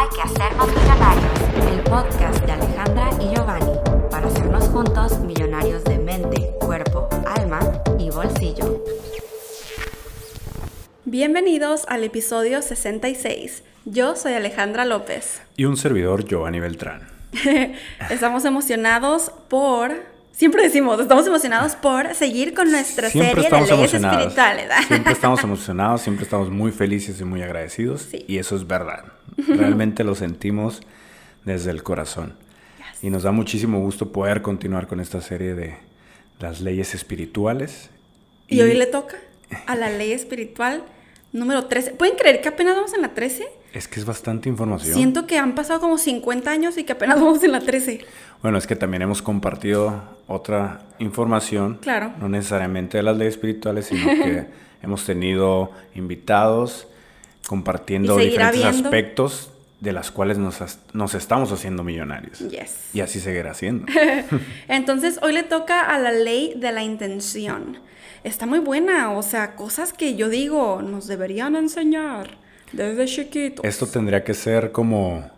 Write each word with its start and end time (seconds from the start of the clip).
Hay 0.00 0.08
que 0.08 0.22
hacernos 0.22 0.66
millonarios, 0.68 1.74
el 1.74 1.80
podcast 1.82 2.42
de 2.46 2.52
Alejandra 2.52 3.10
y 3.20 3.34
Giovanni, 3.34 3.72
para 4.10 4.28
hacernos 4.28 4.64
juntos 4.68 5.20
millonarios 5.20 5.84
de 5.84 5.98
mente, 5.98 6.54
cuerpo, 6.58 7.06
alma 7.26 7.60
y 7.98 8.08
bolsillo. 8.08 8.82
Bienvenidos 11.04 11.84
al 11.86 12.02
episodio 12.04 12.62
66. 12.62 13.62
Yo 13.84 14.16
soy 14.16 14.32
Alejandra 14.32 14.86
López. 14.86 15.42
Y 15.58 15.66
un 15.66 15.76
servidor, 15.76 16.24
Giovanni 16.24 16.60
Beltrán. 16.60 17.06
Estamos 18.08 18.46
emocionados 18.46 19.30
por 19.50 19.92
Siempre 20.40 20.62
decimos, 20.62 20.98
estamos 20.98 21.26
emocionados 21.26 21.76
por 21.76 22.14
seguir 22.14 22.54
con 22.54 22.70
nuestra 22.70 23.10
serie 23.10 23.50
de 23.50 23.60
leyes 23.60 23.92
espirituales. 23.92 24.70
Siempre 24.88 25.12
estamos 25.12 25.44
emocionados, 25.44 26.00
siempre 26.00 26.24
estamos 26.24 26.48
muy 26.48 26.72
felices 26.72 27.20
y 27.20 27.24
muy 27.24 27.42
agradecidos. 27.42 28.08
Y 28.26 28.38
eso 28.38 28.56
es 28.56 28.66
verdad. 28.66 29.04
Realmente 29.48 30.04
lo 30.04 30.14
sentimos 30.14 30.80
desde 31.44 31.70
el 31.70 31.82
corazón. 31.82 32.34
Y 33.02 33.10
nos 33.10 33.22
da 33.22 33.32
muchísimo 33.32 33.80
gusto 33.80 34.12
poder 34.12 34.42
continuar 34.42 34.86
con 34.86 35.00
esta 35.00 35.20
serie 35.20 35.54
de 35.54 35.76
las 36.38 36.60
leyes 36.60 36.94
espirituales. 36.94 37.90
Y, 38.48 38.60
hoy 38.60 38.74
le 38.74 38.86
toca 38.86 39.16
a 39.66 39.76
la 39.76 39.90
ley 39.90 40.12
espiritual 40.12 40.82
número 41.32 41.64
13. 41.66 41.92
¿Pueden 41.92 42.16
creer 42.16 42.40
que 42.40 42.48
apenas 42.48 42.76
vamos 42.76 42.92
en 42.94 43.02
la 43.02 43.14
13? 43.14 43.46
Es 43.72 43.86
que 43.86 44.00
es 44.00 44.06
bastante 44.06 44.48
información. 44.48 44.94
Siento 44.94 45.26
que 45.26 45.38
han 45.38 45.54
pasado 45.54 45.80
como 45.80 45.96
50 45.96 46.50
años 46.50 46.76
y 46.76 46.84
que 46.84 46.92
apenas 46.92 47.20
vamos 47.20 47.42
en 47.42 47.52
la 47.52 47.60
13. 47.60 48.04
Bueno, 48.42 48.58
es 48.58 48.66
que 48.66 48.76
también 48.76 49.02
hemos 49.02 49.22
compartido 49.22 50.02
otra 50.26 50.82
información. 50.98 51.78
Claro. 51.80 52.12
No 52.18 52.28
necesariamente 52.28 52.98
de 52.98 53.02
las 53.02 53.16
leyes 53.16 53.34
espirituales, 53.34 53.86
sino 53.86 54.06
que 54.06 54.46
hemos 54.82 55.06
tenido 55.06 55.70
invitados 55.94 56.88
compartiendo 57.50 58.16
diferentes 58.16 58.64
aspectos 58.64 59.50
de 59.80 59.92
las 59.92 60.12
cuales 60.12 60.38
nos, 60.38 60.60
nos, 60.92 61.14
estamos 61.16 61.50
haciendo 61.50 61.82
millonarios. 61.82 62.38
Yes. 62.48 62.90
Y 62.94 63.00
así 63.00 63.18
seguirá 63.18 63.54
siendo. 63.54 63.86
Entonces, 64.68 65.18
hoy 65.20 65.32
le 65.32 65.42
toca 65.42 65.80
a 65.80 65.98
la 65.98 66.12
ley 66.12 66.54
de 66.54 66.70
la 66.70 66.84
intención. 66.84 67.80
Está 68.22 68.46
muy 68.46 68.60
buena, 68.60 69.10
o 69.10 69.22
sea, 69.24 69.56
cosas 69.56 69.92
que 69.92 70.14
yo 70.14 70.28
digo 70.28 70.80
nos 70.80 71.08
deberían 71.08 71.56
enseñar 71.56 72.38
desde 72.70 73.06
chiquito. 73.06 73.64
Esto 73.64 73.88
tendría 73.88 74.22
que 74.22 74.34
ser 74.34 74.70
como 74.70 75.28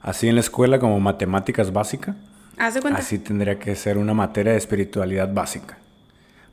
así 0.00 0.28
en 0.28 0.36
la 0.36 0.40
escuela, 0.40 0.78
como 0.78 0.98
matemáticas 0.98 1.70
básicas. 1.70 2.16
Así 2.56 3.18
tendría 3.18 3.58
que 3.58 3.76
ser 3.76 3.98
una 3.98 4.14
materia 4.14 4.52
de 4.52 4.58
espiritualidad 4.58 5.30
básica. 5.30 5.76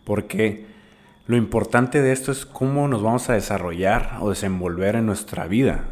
Porque 0.04 0.66
lo 1.32 1.38
importante 1.38 2.02
de 2.02 2.12
esto 2.12 2.34
es 2.34 2.46
cómo 2.46 2.90
nos 2.90 3.02
vamos 3.02 3.30
a 3.30 3.34
desarrollar 3.34 4.18
o 4.20 4.30
desenvolver 4.30 4.98
en 4.98 5.06
nuestra 5.06 5.48
vida. 5.48 5.86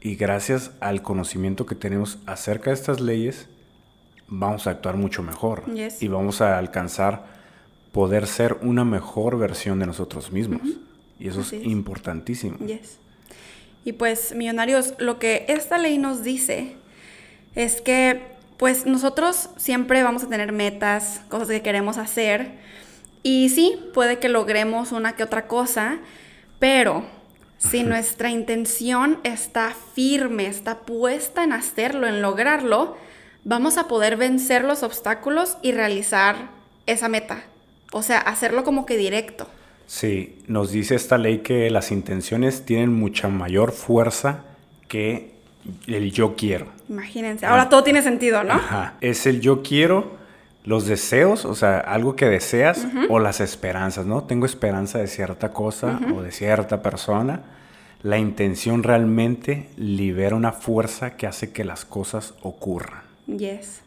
Y 0.00 0.16
gracias 0.16 0.72
al 0.80 1.00
conocimiento 1.00 1.64
que 1.64 1.76
tenemos 1.76 2.18
acerca 2.26 2.70
de 2.70 2.74
estas 2.74 3.00
leyes, 3.00 3.46
vamos 4.26 4.66
a 4.66 4.70
actuar 4.70 4.96
mucho 4.96 5.22
mejor. 5.22 5.62
Y 6.00 6.08
vamos 6.08 6.40
a 6.40 6.58
alcanzar 6.58 7.24
poder 7.92 8.26
ser 8.26 8.56
una 8.62 8.84
mejor 8.84 9.38
versión 9.38 9.78
de 9.78 9.86
nosotros 9.86 10.32
mismos. 10.32 10.62
Y 11.20 11.28
eso 11.28 11.42
es, 11.42 11.52
importantísimo. 11.52 12.56
Y 13.84 13.92
pues, 13.92 14.34
millonarios, 14.34 14.94
lo 14.98 15.20
que 15.20 15.44
esta 15.46 15.78
ley 15.78 15.98
nos 15.98 16.24
dice 16.24 16.74
es 17.54 17.80
que 17.80 18.34
pues 18.56 18.86
nosotros 18.86 19.50
siempre 19.56 20.02
vamos 20.02 20.24
a 20.24 20.28
tener 20.28 20.50
metas, 20.50 21.20
cosas 21.28 21.46
que 21.46 21.62
queremos 21.62 21.96
hacer. 21.96 22.58
Y 23.24 23.48
sí, 23.48 23.76
puede 23.92 24.18
que 24.18 24.28
logremos 24.28 24.92
una 24.92 25.16
que 25.16 25.24
otra 25.24 25.48
cosa, 25.48 25.98
pero 26.58 27.06
si 27.56 27.82
nuestra 27.82 28.28
intención 28.30 29.18
está 29.24 29.74
firme, 29.94 30.46
está 30.46 30.80
puesta 30.80 31.42
en 31.42 31.54
hacerlo, 31.54 32.06
en 32.06 32.20
lograrlo, 32.20 32.98
vamos 33.42 33.78
a 33.78 33.88
poder 33.88 34.18
vencer 34.18 34.62
los 34.64 34.82
obstáculos 34.82 35.56
y 35.62 35.72
realizar 35.72 36.50
esa 36.84 37.08
meta. 37.08 37.44
O 37.92 38.02
sea, 38.02 38.18
hacerlo 38.18 38.62
como 38.62 38.84
que 38.84 38.98
directo. 38.98 39.48
Sí, 39.86 40.36
nos 40.46 40.70
dice 40.70 40.94
esta 40.94 41.16
ley 41.16 41.38
que 41.38 41.70
las 41.70 41.92
intenciones 41.92 42.66
tienen 42.66 42.92
mucha 42.92 43.28
mayor 43.28 43.72
fuerza 43.72 44.44
que 44.86 45.32
el 45.86 46.12
yo 46.12 46.36
quiero. 46.36 46.66
Imagínense, 46.90 47.46
ahora 47.46 47.70
todo 47.70 47.82
tiene 47.84 48.02
sentido, 48.02 48.44
¿no? 48.44 48.52
Ajá. 48.52 48.94
Es 49.00 49.24
el 49.26 49.40
yo 49.40 49.62
quiero, 49.62 50.18
los 50.64 50.86
deseos, 50.86 51.44
o 51.44 51.54
sea, 51.54 51.78
algo 51.78 52.16
que 52.16 52.26
deseas, 52.26 52.86
o 53.10 53.18
las 53.18 53.40
esperanzas, 53.40 54.06
¿no? 54.06 54.24
Tengo 54.24 54.46
esperanza 54.46 54.98
de 54.98 55.06
cierta 55.06 55.50
cosa 55.50 56.00
o 56.14 56.22
de 56.22 56.32
cierta 56.32 56.82
persona. 56.82 57.42
La 58.02 58.18
intención 58.18 58.82
realmente 58.82 59.68
libera 59.76 60.36
una 60.36 60.52
fuerza 60.52 61.16
que 61.16 61.26
hace 61.26 61.52
que 61.52 61.64
las 61.64 61.84
cosas 61.84 62.34
ocurran. 62.42 63.02
Yes. 63.26 63.82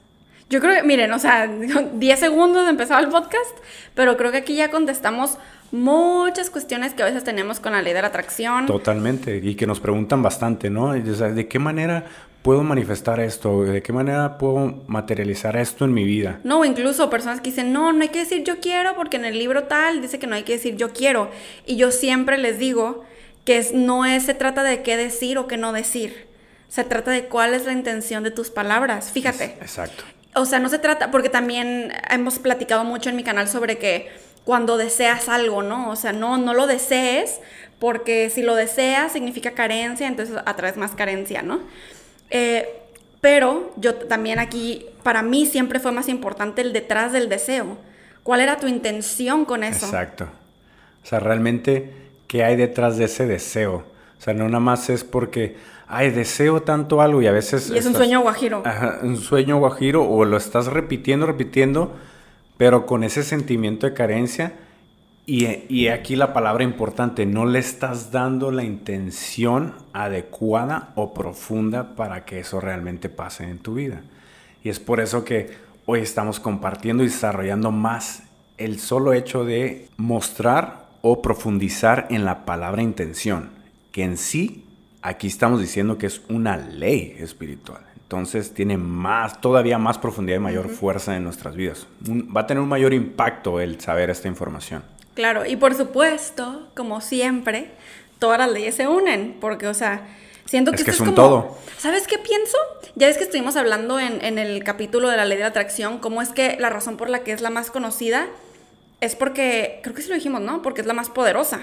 Yo 0.50 0.60
creo 0.62 0.76
que, 0.76 0.84
miren, 0.84 1.12
o 1.12 1.20
sea, 1.20 1.48
10 1.94 2.20
segundos 2.20 2.64
de 2.66 2.70
empezar 2.70 3.04
el 3.04 3.10
podcast, 3.10 3.58
pero 3.96 4.16
creo 4.16 4.32
que 4.32 4.38
aquí 4.38 4.56
ya 4.56 4.70
contestamos 4.70 5.38
muchas 5.72 6.50
cuestiones 6.50 6.94
que 6.94 7.04
a 7.04 7.06
veces 7.06 7.24
tenemos 7.24 7.60
con 7.60 7.74
la 7.74 7.82
ley 7.82 7.94
de 7.94 8.02
la 8.02 8.08
atracción. 8.08 8.68
Totalmente, 8.68 9.38
y 9.38 9.56
que 9.56 9.68
nos 9.68 9.80
preguntan 9.80 10.22
bastante, 10.22 10.70
¿no? 10.70 10.94
¿De 10.94 11.48
qué 11.48 11.60
manera 11.60 12.06
puedo 12.48 12.64
manifestar 12.64 13.20
esto? 13.20 13.64
¿De 13.66 13.84
qué 13.84 13.92
manera 13.92 14.38
puedo 14.38 14.82
materializar 14.88 15.58
esto 15.58 15.84
en 15.84 15.94
mi 15.94 16.06
vida? 16.06 16.40
No, 16.46 16.64
incluso 16.64 17.10
personas 17.10 17.42
que 17.42 17.50
dicen, 17.50 17.74
no, 17.74 17.92
no 17.92 18.02
hay 18.02 18.08
que 18.08 18.20
decir 18.20 18.46
yo 18.46 18.62
quiero 18.62 18.96
porque 18.96 19.18
en 19.18 19.26
el 19.26 19.38
libro 19.38 19.66
tal 19.66 20.02
dice 20.02 20.18
que 20.18 20.28
no 20.28 20.36
hay 20.36 20.44
que 20.44 20.54
decir 20.54 20.78
yo 20.78 20.94
quiero. 20.94 21.30
Y 21.66 21.76
yo 21.76 21.92
siempre 21.92 22.38
les 22.38 22.58
digo 22.58 23.04
que 23.44 23.68
no 23.74 24.06
es, 24.06 24.24
se 24.24 24.34
trata 24.34 24.64
de 24.64 24.82
qué 24.82 24.96
decir 24.96 25.38
o 25.38 25.46
qué 25.46 25.58
no 25.58 25.74
decir. 25.74 26.26
Se 26.70 26.86
trata 26.86 27.12
de 27.12 27.26
cuál 27.26 27.54
es 27.54 27.66
la 27.66 27.74
intención 27.74 28.24
de 28.24 28.32
tus 28.32 28.50
palabras. 28.50 29.12
Fíjate. 29.12 29.58
Exacto. 29.60 30.06
O 30.34 30.46
sea, 30.46 30.60
no 30.60 30.70
se 30.70 30.80
trata, 30.80 31.12
porque 31.12 31.28
también 31.28 31.92
hemos 32.10 32.40
platicado 32.40 32.86
mucho 32.86 33.10
en 33.10 33.18
mi 33.18 33.24
canal 33.26 33.50
sobre 33.50 33.78
que 33.78 34.10
cuando 34.46 34.78
deseas 34.78 35.28
algo, 35.28 35.64
¿no? 35.64 35.90
O 35.90 35.98
sea, 35.98 36.14
no, 36.14 36.38
no 36.38 36.54
lo 36.54 36.66
desees, 36.66 37.42
porque 37.78 38.30
si 38.30 38.42
lo 38.42 38.56
deseas 38.56 39.12
significa 39.12 39.52
carencia, 39.52 40.08
entonces 40.08 40.38
atraes 40.46 40.78
más 40.78 40.92
carencia, 40.92 41.42
¿no? 41.42 41.60
Eh, 42.30 42.68
pero 43.22 43.74
yo 43.78 43.96
también 43.96 44.40
aquí, 44.40 44.86
para 45.04 45.22
mí 45.22 45.46
siempre 45.46 45.80
fue 45.80 45.92
más 45.92 46.10
importante 46.10 46.62
el 46.62 46.74
detrás 46.74 47.14
del 47.14 47.30
deseo. 47.30 47.78
¿Cuál 48.24 48.42
era 48.42 48.58
tu 48.58 48.68
intención 48.68 49.46
con 49.46 49.64
eso? 49.64 49.86
Exacto. 49.86 50.26
O 51.04 51.08
sea, 51.08 51.20
realmente, 51.20 51.92
¿qué 52.28 52.44
hay 52.44 52.56
detrás 52.56 52.98
de 52.98 53.06
ese 53.06 53.26
deseo? 53.26 53.86
O 54.20 54.22
sea, 54.22 54.34
no 54.34 54.46
nada 54.46 54.60
más 54.60 54.90
es 54.90 55.04
porque, 55.04 55.56
ay, 55.88 56.12
deseo 56.12 56.62
tanto 56.62 57.02
algo 57.02 57.22
y 57.22 57.28
a 57.28 57.32
veces... 57.32 57.70
Y 57.70 57.78
es 57.78 57.86
un 57.86 57.96
sueño 57.96 58.22
guajiro. 58.22 58.64
Ajá, 58.66 59.00
un 59.02 59.18
sueño 59.18 59.58
guajiro 59.58 60.04
o 60.04 60.26
lo 60.26 60.38
estás 60.38 60.68
repitiendo, 60.68 61.26
repitiendo 61.26 61.94
pero 62.58 62.86
con 62.86 63.04
ese 63.04 63.24
sentimiento 63.24 63.88
de 63.88 63.94
carencia. 63.94 64.54
Y, 65.30 65.90
aquí 65.90 66.16
la 66.16 66.32
palabra 66.32 66.64
importante, 66.64 67.26
no 67.26 67.46
le 67.46 67.60
estás 67.60 68.14
dando 68.14 68.50
la 68.50 68.64
intención 68.64 69.74
adecuada 69.92 70.94
o 70.96 71.14
profunda 71.14 71.98
para 71.98 72.24
que 72.24 72.40
eso 72.40 72.62
realmente 72.62 73.10
pase 73.10 73.44
en 73.44 73.58
tu 73.58 73.74
vida. 73.74 74.04
Y 74.64 74.70
es 74.70 74.80
por 74.80 75.02
eso 75.02 75.26
que 75.26 75.50
hoy 75.86 76.00
estamos 76.00 76.40
compartiendo 76.40 77.04
y 77.04 77.08
desarrollando 77.08 77.72
más 77.72 78.24
el 78.58 78.80
solo 78.80 79.12
hecho 79.12 79.44
de 79.44 79.90
mostrar 79.98 80.88
o 81.02 81.22
profundizar 81.22 82.08
en 82.10 82.24
la 82.24 82.46
palabra 82.46 82.82
intención, 82.82 83.50
que 83.92 84.06
en 84.06 84.16
sí 84.16 84.64
aquí 85.02 85.28
estamos 85.28 85.60
diciendo 85.60 85.98
que 85.98 86.06
es 86.06 86.22
una 86.30 86.56
ley 86.56 87.18
espiritual. 87.20 87.82
Entonces 88.02 88.54
tiene 88.54 88.78
más, 88.78 89.42
todavía 89.42 89.78
más 89.78 89.98
profundidad 89.98 90.38
y 90.38 90.40
mayor 90.42 90.70
fuerza 90.70 91.18
en 91.18 91.26
nuestras 91.26 91.54
vidas. 91.58 91.86
va 92.10 92.42
a 92.42 92.48
tener 92.48 92.64
un 92.64 92.70
mayor 92.70 92.94
impacto 92.94 93.60
el 93.60 93.82
saber 93.82 94.10
esta 94.10 94.30
información. 94.30 94.84
Claro, 95.18 95.48
y 95.48 95.56
por 95.56 95.74
supuesto, 95.74 96.68
como 96.76 97.02
siempre, 97.02 97.72
todas 98.20 98.38
las 98.38 98.52
leyes 98.52 98.76
se 98.76 98.88
unen, 98.88 99.36
porque, 99.42 99.66
o 99.66 99.74
sea, 99.74 100.06
siento 100.46 100.70
que, 100.70 100.76
es 100.76 100.82
esto 100.82 100.92
es, 100.92 101.00
un 101.00 101.06
como, 101.08 101.16
todo. 101.16 101.58
¿Sabes 101.80 102.06
qué 102.06 102.20
pienso? 102.20 102.56
Ya 102.94 103.08
es 103.08 103.18
que 103.18 103.24
estuvimos 103.24 103.56
hablando 103.56 104.00
en, 104.00 104.24
en 104.24 104.38
el 104.38 104.64
capítulo 104.64 105.10
de 105.10 105.18
la 105.18 105.26
ley 105.26 105.40
de 105.40 105.46
la 105.46 105.50
atracción, 105.50 105.98
cómo 105.98 106.22
es 106.22 106.30
que 106.30 106.56
la 106.60 106.70
razón 106.70 106.98
por 106.98 107.10
la 107.10 107.24
que 107.24 107.32
es 107.32 107.42
la 107.42 107.50
más 107.50 107.72
conocida 107.72 108.28
es 109.02 109.16
porque, 109.16 109.80
creo 109.82 109.96
que 109.96 110.04
sí 110.04 110.10
lo 110.10 110.14
dijimos, 110.14 110.42
¿no? 110.42 110.62
Porque 110.62 110.82
es 110.82 110.88
la 110.88 110.94
más 110.94 111.10
poderosa. 111.10 111.62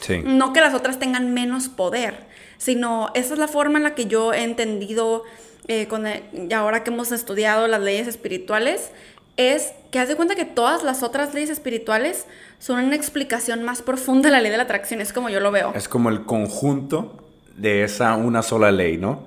Sí. 0.00 0.22
No 0.24 0.52
que 0.52 0.60
las 0.60 0.74
otras 0.74 0.98
tengan 0.98 1.32
menos 1.32 1.68
poder, 1.68 2.24
sino 2.58 3.12
esa 3.14 3.34
es 3.34 3.38
la 3.38 3.46
forma 3.46 3.78
en 3.78 3.84
la 3.84 3.94
que 3.94 4.06
yo 4.06 4.32
he 4.32 4.42
entendido 4.42 5.22
eh, 5.68 5.86
con 5.86 6.08
ahora 6.52 6.82
que 6.82 6.90
hemos 6.90 7.12
estudiado 7.12 7.68
las 7.68 7.82
leyes 7.82 8.08
espirituales, 8.08 8.90
es 9.36 9.72
que 9.96 10.00
haz 10.02 10.08
de 10.08 10.16
cuenta 10.16 10.34
que 10.34 10.44
todas 10.44 10.82
las 10.82 11.02
otras 11.02 11.32
leyes 11.32 11.48
espirituales 11.48 12.26
son 12.58 12.84
una 12.84 12.94
explicación 12.94 13.62
más 13.62 13.80
profunda 13.80 14.28
de 14.28 14.32
la 14.32 14.42
ley 14.42 14.50
de 14.50 14.58
la 14.58 14.64
atracción, 14.64 15.00
es 15.00 15.10
como 15.10 15.30
yo 15.30 15.40
lo 15.40 15.50
veo. 15.50 15.72
Es 15.74 15.88
como 15.88 16.10
el 16.10 16.26
conjunto 16.26 17.24
de 17.56 17.82
esa 17.82 18.14
una 18.16 18.42
sola 18.42 18.70
ley, 18.70 18.98
¿no? 18.98 19.24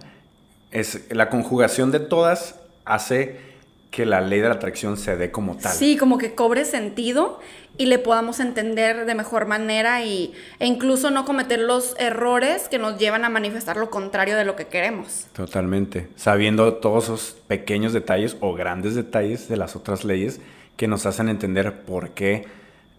Es 0.69 1.07
la 1.09 1.29
conjugación 1.29 1.89
de 1.89 1.99
todas 1.99 2.59
hace 2.85 3.39
que 3.89 4.05
la 4.05 4.21
ley 4.21 4.41
de 4.41 4.49
la 4.49 4.53
atracción 4.53 4.95
se 4.95 5.17
dé 5.17 5.31
como 5.31 5.57
tal. 5.57 5.73
Sí, 5.73 5.97
como 5.97 6.19
que 6.19 6.35
cobre 6.35 6.65
sentido 6.65 7.39
y 7.79 7.87
le 7.87 7.97
podamos 7.97 8.39
entender 8.39 9.07
de 9.07 9.15
mejor 9.15 9.47
manera 9.47 10.05
y, 10.05 10.33
e 10.59 10.67
incluso 10.67 11.09
no 11.09 11.25
cometer 11.25 11.61
los 11.61 11.95
errores 11.97 12.69
que 12.69 12.77
nos 12.77 12.99
llevan 12.99 13.25
a 13.25 13.29
manifestar 13.29 13.77
lo 13.77 13.89
contrario 13.89 14.37
de 14.37 14.45
lo 14.45 14.55
que 14.55 14.67
queremos. 14.67 15.25
Totalmente. 15.33 16.09
Sabiendo 16.15 16.75
todos 16.75 17.05
esos 17.05 17.37
pequeños 17.47 17.91
detalles 17.91 18.37
o 18.39 18.53
grandes 18.53 18.93
detalles 18.93 19.49
de 19.49 19.57
las 19.57 19.75
otras 19.75 20.03
leyes 20.03 20.39
que 20.79 20.87
nos 20.87 21.05
hacen 21.05 21.27
entender 21.27 21.81
por 21.81 22.11
qué 22.11 22.45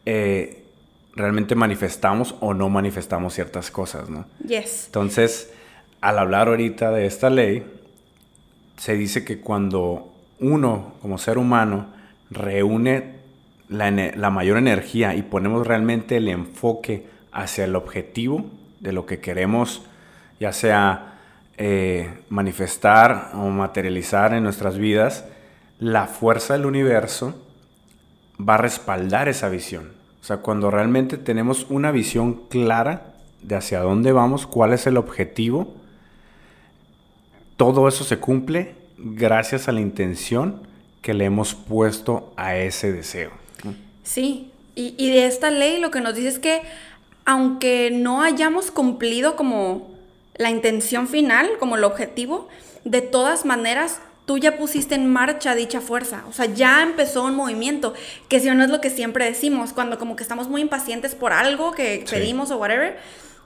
eh, 0.04 0.64
realmente 1.16 1.54
manifestamos 1.54 2.34
o 2.40 2.52
no 2.52 2.68
manifestamos 2.68 3.32
ciertas 3.32 3.70
cosas, 3.70 4.10
¿no? 4.10 4.26
Yes. 4.46 4.84
Entonces, 4.84 5.50
al 6.02 6.18
hablar 6.18 6.48
ahorita 6.48 6.90
de 6.90 7.06
esta 7.06 7.30
ley, 7.30 7.64
se 8.76 8.98
dice 8.98 9.24
que 9.24 9.40
cuando 9.40 10.12
uno, 10.40 10.92
como 11.00 11.16
ser 11.16 11.38
humano, 11.38 11.86
reúne 12.28 13.14
la, 13.70 14.28
mayor 14.28 14.58
energía 14.58 15.14
y 15.14 15.22
ponemos 15.22 15.66
realmente 15.66 16.18
el 16.18 16.28
enfoque 16.28 17.06
hacia 17.32 17.64
el 17.64 17.74
objetivo 17.76 18.44
de 18.80 18.92
lo 18.92 19.06
que 19.06 19.20
queremos, 19.20 19.86
ya 20.38 20.52
sea 20.52 21.18
eh, 21.56 22.10
manifestar 22.28 23.30
o 23.32 23.48
materializar 23.48 24.34
en 24.34 24.42
nuestras 24.44 24.76
vidas, 24.76 25.24
la 25.78 26.06
fuerza 26.08 26.52
del 26.52 26.66
universo 26.66 27.46
va 28.48 28.54
a 28.54 28.58
respaldar 28.58 29.28
esa 29.28 29.48
visión. 29.48 29.92
O 30.20 30.24
sea, 30.24 30.38
cuando 30.38 30.70
realmente 30.70 31.16
tenemos 31.16 31.66
una 31.70 31.90
visión 31.90 32.34
clara 32.48 33.14
de 33.42 33.56
hacia 33.56 33.80
dónde 33.80 34.12
vamos, 34.12 34.46
cuál 34.46 34.72
es 34.72 34.86
el 34.86 34.96
objetivo, 34.96 35.74
todo 37.56 37.88
eso 37.88 38.04
se 38.04 38.18
cumple 38.18 38.74
gracias 38.96 39.68
a 39.68 39.72
la 39.72 39.80
intención 39.80 40.62
que 41.02 41.14
le 41.14 41.24
hemos 41.24 41.54
puesto 41.54 42.32
a 42.36 42.56
ese 42.56 42.92
deseo. 42.92 43.30
Sí, 44.02 44.50
y, 44.74 45.10
de 45.10 45.26
esta 45.26 45.50
ley 45.50 45.78
lo 45.78 45.90
que 45.90 46.00
nos 46.00 46.14
dice 46.14 46.28
es 46.28 46.38
que 46.38 46.62
aunque 47.26 47.90
no 47.92 48.22
hayamos 48.22 48.70
cumplido 48.70 49.36
como 49.36 49.90
la 50.36 50.50
intención 50.50 51.06
final, 51.06 51.50
como 51.58 51.76
el 51.76 51.84
objetivo, 51.84 52.48
de 52.84 53.02
todas 53.02 53.44
maneras 53.44 54.00
tú 54.30 54.38
ya 54.38 54.56
pusiste 54.56 54.94
en 54.94 55.08
marcha 55.08 55.56
dicha 55.56 55.80
fuerza, 55.80 56.22
o 56.28 56.32
sea, 56.32 56.44
ya 56.44 56.84
empezó 56.84 57.24
un 57.24 57.34
movimiento, 57.34 57.94
que 58.28 58.38
si 58.38 58.48
no 58.48 58.62
es 58.62 58.70
lo 58.70 58.80
que 58.80 58.88
siempre 58.88 59.24
decimos, 59.24 59.72
cuando 59.72 59.98
como 59.98 60.14
que 60.14 60.22
estamos 60.22 60.48
muy 60.48 60.60
impacientes 60.60 61.16
por 61.16 61.32
algo 61.32 61.72
que 61.72 62.04
pedimos 62.08 62.52
o 62.52 62.56
whatever, 62.56 62.96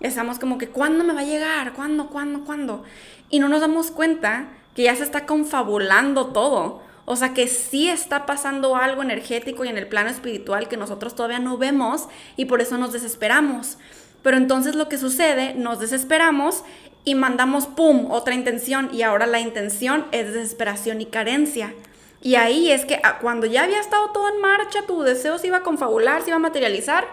estamos 0.00 0.38
como 0.38 0.58
que, 0.58 0.68
¿cuándo 0.68 1.02
me 1.02 1.14
va 1.14 1.20
a 1.20 1.24
llegar? 1.24 1.72
¿Cuándo? 1.72 2.10
¿Cuándo? 2.10 2.44
¿Cuándo? 2.44 2.84
Y 3.30 3.38
no 3.38 3.48
nos 3.48 3.62
damos 3.62 3.90
cuenta 3.92 4.48
que 4.76 4.82
ya 4.82 4.94
se 4.94 5.04
está 5.04 5.24
confabulando 5.24 6.26
todo. 6.26 6.82
O 7.06 7.16
sea 7.16 7.32
que 7.32 7.48
sí 7.48 7.88
está 7.88 8.26
pasando 8.26 8.76
algo 8.76 9.02
energético 9.02 9.64
y 9.64 9.68
en 9.68 9.78
el 9.78 9.88
plano 9.88 10.10
espiritual 10.10 10.68
que 10.68 10.76
nosotros 10.76 11.14
todavía 11.14 11.38
no 11.38 11.56
vemos 11.56 12.08
y 12.36 12.44
por 12.44 12.60
eso 12.60 12.76
nos 12.76 12.92
desesperamos. 12.92 13.78
Pero 14.22 14.36
entonces 14.36 14.74
lo 14.74 14.90
que 14.90 14.98
sucede, 14.98 15.54
nos 15.54 15.80
desesperamos 15.80 16.62
y 17.04 17.14
mandamos, 17.14 17.66
¡pum!, 17.66 18.10
otra 18.10 18.34
intención 18.34 18.88
y 18.92 19.02
ahora 19.02 19.26
la 19.26 19.40
intención 19.40 20.06
es 20.12 20.32
desesperación 20.32 21.00
y 21.00 21.06
carencia. 21.06 21.74
Y 22.22 22.36
ahí 22.36 22.72
es 22.72 22.86
que 22.86 23.00
ah, 23.02 23.18
cuando 23.20 23.46
ya 23.46 23.64
había 23.64 23.80
estado 23.80 24.10
todo 24.10 24.28
en 24.34 24.40
marcha, 24.40 24.86
tu 24.86 25.02
deseo 25.02 25.38
se 25.38 25.48
iba 25.48 25.58
a 25.58 25.62
confabular, 25.62 26.22
se 26.22 26.28
iba 26.28 26.36
a 26.36 26.40
materializar, 26.40 27.04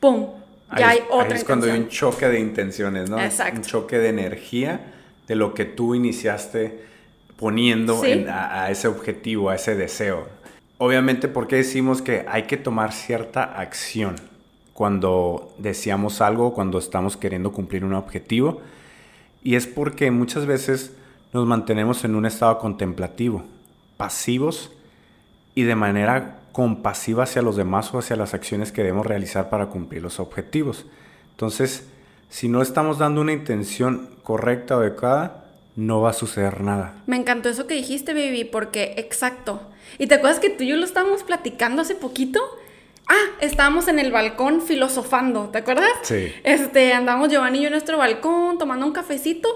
¡pum! 0.00 0.30
Ya 0.76 0.88
hay 0.88 0.98
otra 1.08 1.28
ahí 1.28 1.36
es 1.36 1.44
cuando 1.44 1.66
hay 1.66 1.78
un 1.78 1.88
choque 1.88 2.26
de 2.26 2.40
intenciones, 2.40 3.08
¿no? 3.08 3.20
Exacto. 3.20 3.58
Un 3.58 3.62
choque 3.62 3.98
de 3.98 4.08
energía 4.08 4.80
de 5.28 5.36
lo 5.36 5.54
que 5.54 5.64
tú 5.64 5.94
iniciaste 5.94 6.84
poniendo 7.36 8.02
a, 8.28 8.70
ese 8.70 8.88
objetivo, 8.88 9.50
a 9.50 9.54
ese 9.54 9.76
deseo. 9.76 10.26
Obviamente, 10.78 11.28
¿por 11.28 11.46
qué 11.46 11.56
decimos 11.56 12.02
que 12.02 12.24
hay 12.28 12.44
que 12.44 12.56
tomar 12.56 12.92
cierta 12.92 13.44
acción 13.44 14.16
cuando 14.72 15.54
deseamos 15.58 16.20
algo, 16.20 16.52
cuando 16.52 16.78
estamos 16.78 17.16
queriendo 17.16 17.52
cumplir 17.52 17.84
un 17.84 17.94
objetivo? 17.94 18.60
Y 19.46 19.54
es 19.54 19.68
porque 19.68 20.10
muchas 20.10 20.44
veces 20.44 20.90
nos 21.32 21.46
mantenemos 21.46 22.04
en 22.04 22.16
un 22.16 22.26
estado 22.26 22.58
contemplativo, 22.58 23.44
pasivos 23.96 24.72
y 25.54 25.62
de 25.62 25.76
manera 25.76 26.40
compasiva 26.50 27.22
hacia 27.22 27.42
los 27.42 27.54
demás 27.54 27.94
o 27.94 28.00
hacia 28.00 28.16
las 28.16 28.34
acciones 28.34 28.72
que 28.72 28.82
debemos 28.82 29.06
realizar 29.06 29.48
para 29.48 29.66
cumplir 29.66 30.02
los 30.02 30.18
objetivos. 30.18 30.84
Entonces, 31.30 31.86
si 32.28 32.48
no 32.48 32.60
estamos 32.60 32.98
dando 32.98 33.20
una 33.20 33.34
intención 33.34 34.10
correcta 34.24 34.76
o 34.76 34.80
adecuada, 34.80 35.44
no 35.76 36.00
va 36.00 36.10
a 36.10 36.14
suceder 36.14 36.60
nada. 36.60 36.96
Me 37.06 37.14
encantó 37.14 37.48
eso 37.48 37.68
que 37.68 37.74
dijiste, 37.74 38.14
baby, 38.14 38.42
porque 38.42 38.94
exacto. 38.96 39.60
¿Y 39.96 40.08
te 40.08 40.16
acuerdas 40.16 40.40
que 40.40 40.50
tú 40.50 40.64
y 40.64 40.70
yo 40.70 40.76
lo 40.76 40.84
estábamos 40.84 41.22
platicando 41.22 41.82
hace 41.82 41.94
poquito? 41.94 42.40
Ah, 43.08 43.24
estábamos 43.40 43.86
en 43.88 43.98
el 43.98 44.10
balcón 44.10 44.60
filosofando, 44.60 45.48
¿te 45.50 45.58
acuerdas? 45.58 45.90
Sí. 46.02 46.32
Este, 46.42 46.92
andamos 46.92 47.28
Giovanni 47.28 47.58
y 47.58 47.62
yo 47.62 47.66
en 47.68 47.72
nuestro 47.72 47.98
balcón 47.98 48.58
tomando 48.58 48.84
un 48.84 48.92
cafecito 48.92 49.48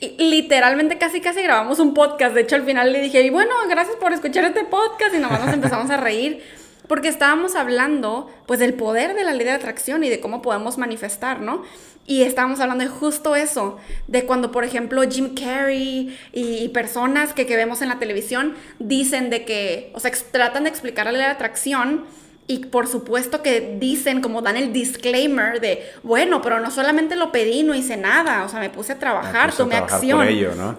y 0.00 0.16
literalmente 0.18 0.98
casi 0.98 1.20
casi 1.20 1.42
grabamos 1.42 1.78
un 1.78 1.94
podcast. 1.94 2.34
De 2.34 2.40
hecho, 2.40 2.56
al 2.56 2.64
final 2.64 2.92
le 2.92 3.00
dije, 3.00 3.22
y 3.22 3.30
bueno, 3.30 3.54
gracias 3.68 3.96
por 3.96 4.12
escuchar 4.12 4.44
este 4.44 4.64
podcast 4.64 5.14
y 5.14 5.18
nomás 5.18 5.44
nos 5.44 5.54
empezamos 5.54 5.90
a 5.90 5.96
reír 5.96 6.42
porque 6.88 7.08
estábamos 7.08 7.54
hablando 7.54 8.30
pues 8.46 8.58
del 8.58 8.74
poder 8.74 9.14
de 9.14 9.22
la 9.22 9.32
ley 9.32 9.44
de 9.44 9.52
atracción 9.52 10.02
y 10.02 10.08
de 10.08 10.18
cómo 10.20 10.42
podemos 10.42 10.78
manifestar, 10.78 11.40
¿no? 11.40 11.62
Y 12.06 12.22
estábamos 12.22 12.58
hablando 12.60 12.84
de 12.84 12.90
justo 12.90 13.36
eso, 13.36 13.76
de 14.06 14.24
cuando, 14.24 14.50
por 14.50 14.64
ejemplo, 14.64 15.02
Jim 15.02 15.34
Carrey 15.34 16.18
y, 16.32 16.68
personas 16.68 17.34
que, 17.34 17.44
que, 17.46 17.54
vemos 17.54 17.82
en 17.82 17.90
la 17.90 17.98
televisión 17.98 18.54
dicen 18.78 19.28
de 19.28 19.44
que, 19.44 19.92
o 19.94 20.00
sea, 20.00 20.10
tratan 20.32 20.64
de 20.64 20.70
explicar 20.70 21.04
la 21.04 21.12
ley 21.12 21.20
de 21.20 21.26
atracción 21.26 22.06
y 22.50 22.60
por 22.60 22.88
supuesto 22.88 23.42
que 23.42 23.76
dicen, 23.78 24.22
como 24.22 24.40
dan 24.40 24.56
el 24.56 24.72
disclaimer 24.72 25.60
de, 25.60 25.86
bueno, 26.02 26.40
pero 26.40 26.60
no 26.60 26.70
solamente 26.70 27.14
lo 27.14 27.30
pedí, 27.30 27.62
no 27.62 27.74
hice 27.74 27.98
nada, 27.98 28.42
o 28.42 28.48
sea, 28.48 28.58
me 28.58 28.70
puse 28.70 28.94
a 28.94 28.98
trabajar, 28.98 29.54
tomé 29.54 29.76
acción. 29.76 30.26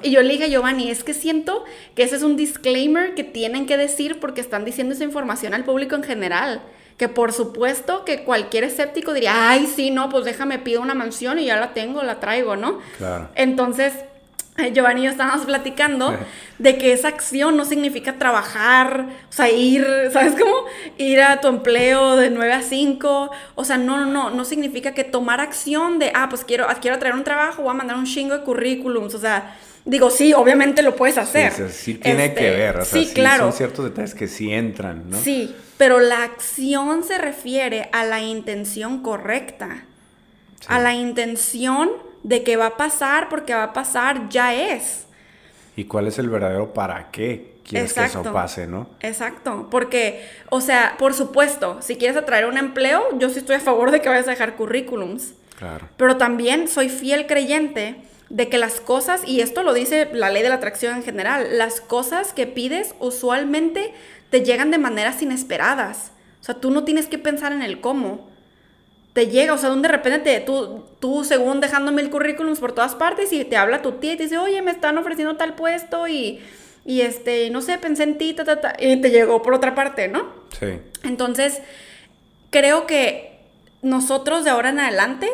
Y 0.02 0.10
yo 0.10 0.22
le 0.24 0.34
dije 0.34 0.46
a 0.46 0.48
Giovanni, 0.48 0.90
es 0.90 1.04
que 1.04 1.14
siento 1.14 1.64
que 1.94 2.02
ese 2.02 2.16
es 2.16 2.24
un 2.24 2.36
disclaimer 2.36 3.14
que 3.14 3.24
tienen 3.24 3.68
que 3.68 3.78
decir 3.78 4.20
porque 4.20 4.42
están 4.42 4.66
diciendo 4.66 4.96
esa 4.96 5.04
información 5.04 5.54
al 5.54 5.64
público 5.64 5.96
en 5.96 6.04
general 6.04 6.62
que 6.98 7.08
por 7.08 7.32
supuesto 7.32 8.04
que 8.04 8.26
cualquier 8.26 8.66
escéptico 8.66 9.14
diría, 9.14 9.50
ay, 9.50 9.68
sí, 9.68 9.90
no, 9.90 10.10
pues 10.10 10.26
déjame, 10.26 10.60
pido 10.60 10.82
una 10.82 10.96
mansión 10.96 11.40
y 11.40 11.46
ya 11.46 11.58
la 11.58 11.74
tengo, 11.74 12.04
la 12.04 12.20
traigo, 12.20 12.58
¿no? 12.58 12.80
Claro. 12.98 13.30
Entonces, 13.36 13.94
Giovanni 14.74 15.02
y 15.02 15.04
yo 15.06 15.12
estábamos 15.12 15.46
platicando 15.46 16.16
de 16.58 16.78
que 16.78 16.94
esa 16.94 17.08
acción 17.08 17.58
no 17.58 17.66
significa 17.66 18.14
trabajar, 18.18 19.08
o 19.30 19.34
sea, 19.34 19.50
ir, 19.50 19.86
¿sabes 20.12 20.34
cómo? 20.40 20.66
Ir 20.98 21.22
a 21.22 21.42
tu 21.42 21.48
empleo 21.48 22.16
de 22.16 22.30
9 22.30 22.54
a 22.54 22.62
5, 22.62 23.32
o 23.56 23.66
sea, 23.66 23.78
no, 23.78 23.98
no, 23.98 24.06
no, 24.06 24.30
no 24.30 24.46
significa 24.46 24.94
que 24.94 25.04
tomar 25.04 25.42
acción 25.42 26.00
de, 26.00 26.12
ah, 26.14 26.28
pues 26.30 26.44
quiero, 26.44 26.68
quiero 26.82 27.00
traer 27.00 27.16
un 27.16 27.24
trabajo, 27.24 27.64
voy 27.64 27.72
a 27.72 27.76
mandar 27.76 27.98
un 27.98 28.06
chingo 28.06 28.38
de 28.38 28.44
currículums, 28.44 29.14
o 29.14 29.20
sea, 29.20 29.56
Digo, 29.86 30.12
sí, 30.12 30.34
obviamente 30.34 30.84
lo 30.84 30.96
puedes 30.96 31.18
hacer. 31.18 31.54
Sí, 31.54 31.64
sí 31.72 31.94
tiene 31.96 32.34
que 32.34 32.48
este, 32.48 32.58
ver, 32.58 32.78
o 32.78 32.86
sea, 32.86 33.02
sí, 33.02 33.12
claro. 33.14 33.46
son 33.46 33.54
ciertos 33.54 33.86
detalles 33.86 34.14
que 34.14 34.28
sí 34.28 34.52
entran, 34.52 35.10
¿no? 35.10 35.20
Sí, 35.20 35.56
pero 35.78 36.00
la 36.00 36.24
acción 36.24 37.04
se 37.04 37.18
refiere 37.18 37.90
a 37.92 38.04
la 38.04 38.22
intención 38.22 39.02
correcta, 39.02 39.86
a 40.68 40.80
la 40.80 40.94
intención 40.94 41.90
de 42.24 42.44
que 42.44 42.58
va 42.58 42.68
a 42.68 42.78
pasar 42.78 43.30
porque 43.30 43.54
va 43.54 43.64
a 43.64 43.74
pasar, 43.74 44.30
ya 44.30 44.54
es. 44.54 45.06
¿Y 45.76 45.86
cuál 45.86 46.08
es 46.08 46.20
el 46.20 46.30
verdadero 46.30 46.74
para 46.74 47.10
qué 47.12 47.56
quieres 47.68 47.94
que 47.94 48.04
eso 48.04 48.24
pase, 48.34 48.68
no? 48.68 48.90
Exacto, 49.00 49.68
porque, 49.70 50.28
o 50.50 50.62
sea, 50.62 50.96
por 50.98 51.14
supuesto, 51.14 51.82
si 51.82 51.96
quieres 51.96 52.18
atraer 52.18 52.46
un 52.46 52.58
empleo, 52.58 53.04
yo 53.18 53.30
sí 53.30 53.40
estoy 53.40 53.58
a 53.58 53.60
favor 53.62 53.92
de 53.92 54.02
que 54.02 54.10
vayas 54.10 54.28
a 54.28 54.32
dejar 54.32 54.56
currículums. 54.56 55.34
Claro. 55.58 55.88
Pero 55.98 56.18
también 56.18 56.68
soy 56.68 56.90
fiel 56.90 57.28
creyente 57.28 57.98
de 58.30 58.48
que 58.48 58.58
las 58.58 58.80
cosas, 58.80 59.22
y 59.26 59.42
esto 59.42 59.64
lo 59.64 59.74
dice 59.74 60.10
la 60.14 60.30
ley 60.30 60.44
de 60.44 60.50
la 60.50 60.56
atracción 60.56 60.96
en 60.96 61.04
general, 61.04 61.58
las 61.58 61.82
cosas 61.82 62.34
que 62.34 62.48
pides 62.48 62.96
usualmente 63.00 63.94
te 64.30 64.44
llegan 64.44 64.72
de 64.72 64.78
maneras 64.78 65.22
inesperadas. 65.22 66.12
O 66.42 66.44
sea, 66.44 66.56
tú 66.56 66.72
no 66.72 66.84
tienes 66.84 67.08
que 67.08 67.18
pensar 67.18 67.52
en 67.52 67.62
el 67.62 67.82
cómo. 67.82 68.29
Te 69.14 69.28
llega, 69.28 69.54
o 69.54 69.58
sea, 69.58 69.72
de 69.72 69.88
repente 69.88 70.20
te, 70.20 70.40
tú, 70.40 70.86
tú, 71.00 71.24
según 71.24 71.62
dejando 71.62 71.92
mil 71.92 72.10
currículums 72.10 72.60
por 72.60 72.74
todas 72.74 72.96
partes, 72.96 73.34
y 73.34 73.44
te 73.44 73.58
habla 73.58 73.82
tu 73.82 73.94
tía 73.94 74.14
y 74.14 74.18
te 74.18 74.24
dice, 74.24 74.38
oye, 74.38 74.62
me 74.62 74.72
están 74.72 74.98
ofreciendo 74.98 75.36
tal 75.36 75.56
puesto 75.56 76.08
y, 76.08 76.40
y 76.86 77.02
este, 77.02 77.50
no 77.50 77.62
sé, 77.62 77.78
pensé 77.78 78.04
en 78.04 78.18
ti, 78.18 78.34
ta, 78.34 78.46
ta, 78.46 78.62
ta, 78.62 78.76
y 78.80 79.02
te 79.02 79.10
llegó 79.10 79.42
por 79.42 79.54
otra 79.54 79.76
parte, 79.76 80.08
¿no? 80.08 80.28
Sí. 80.60 80.68
Entonces, 81.04 81.60
creo 82.50 82.86
que 82.86 83.40
nosotros 83.82 84.44
de 84.44 84.52
ahora 84.52 84.70
en 84.70 84.80
adelante 84.80 85.30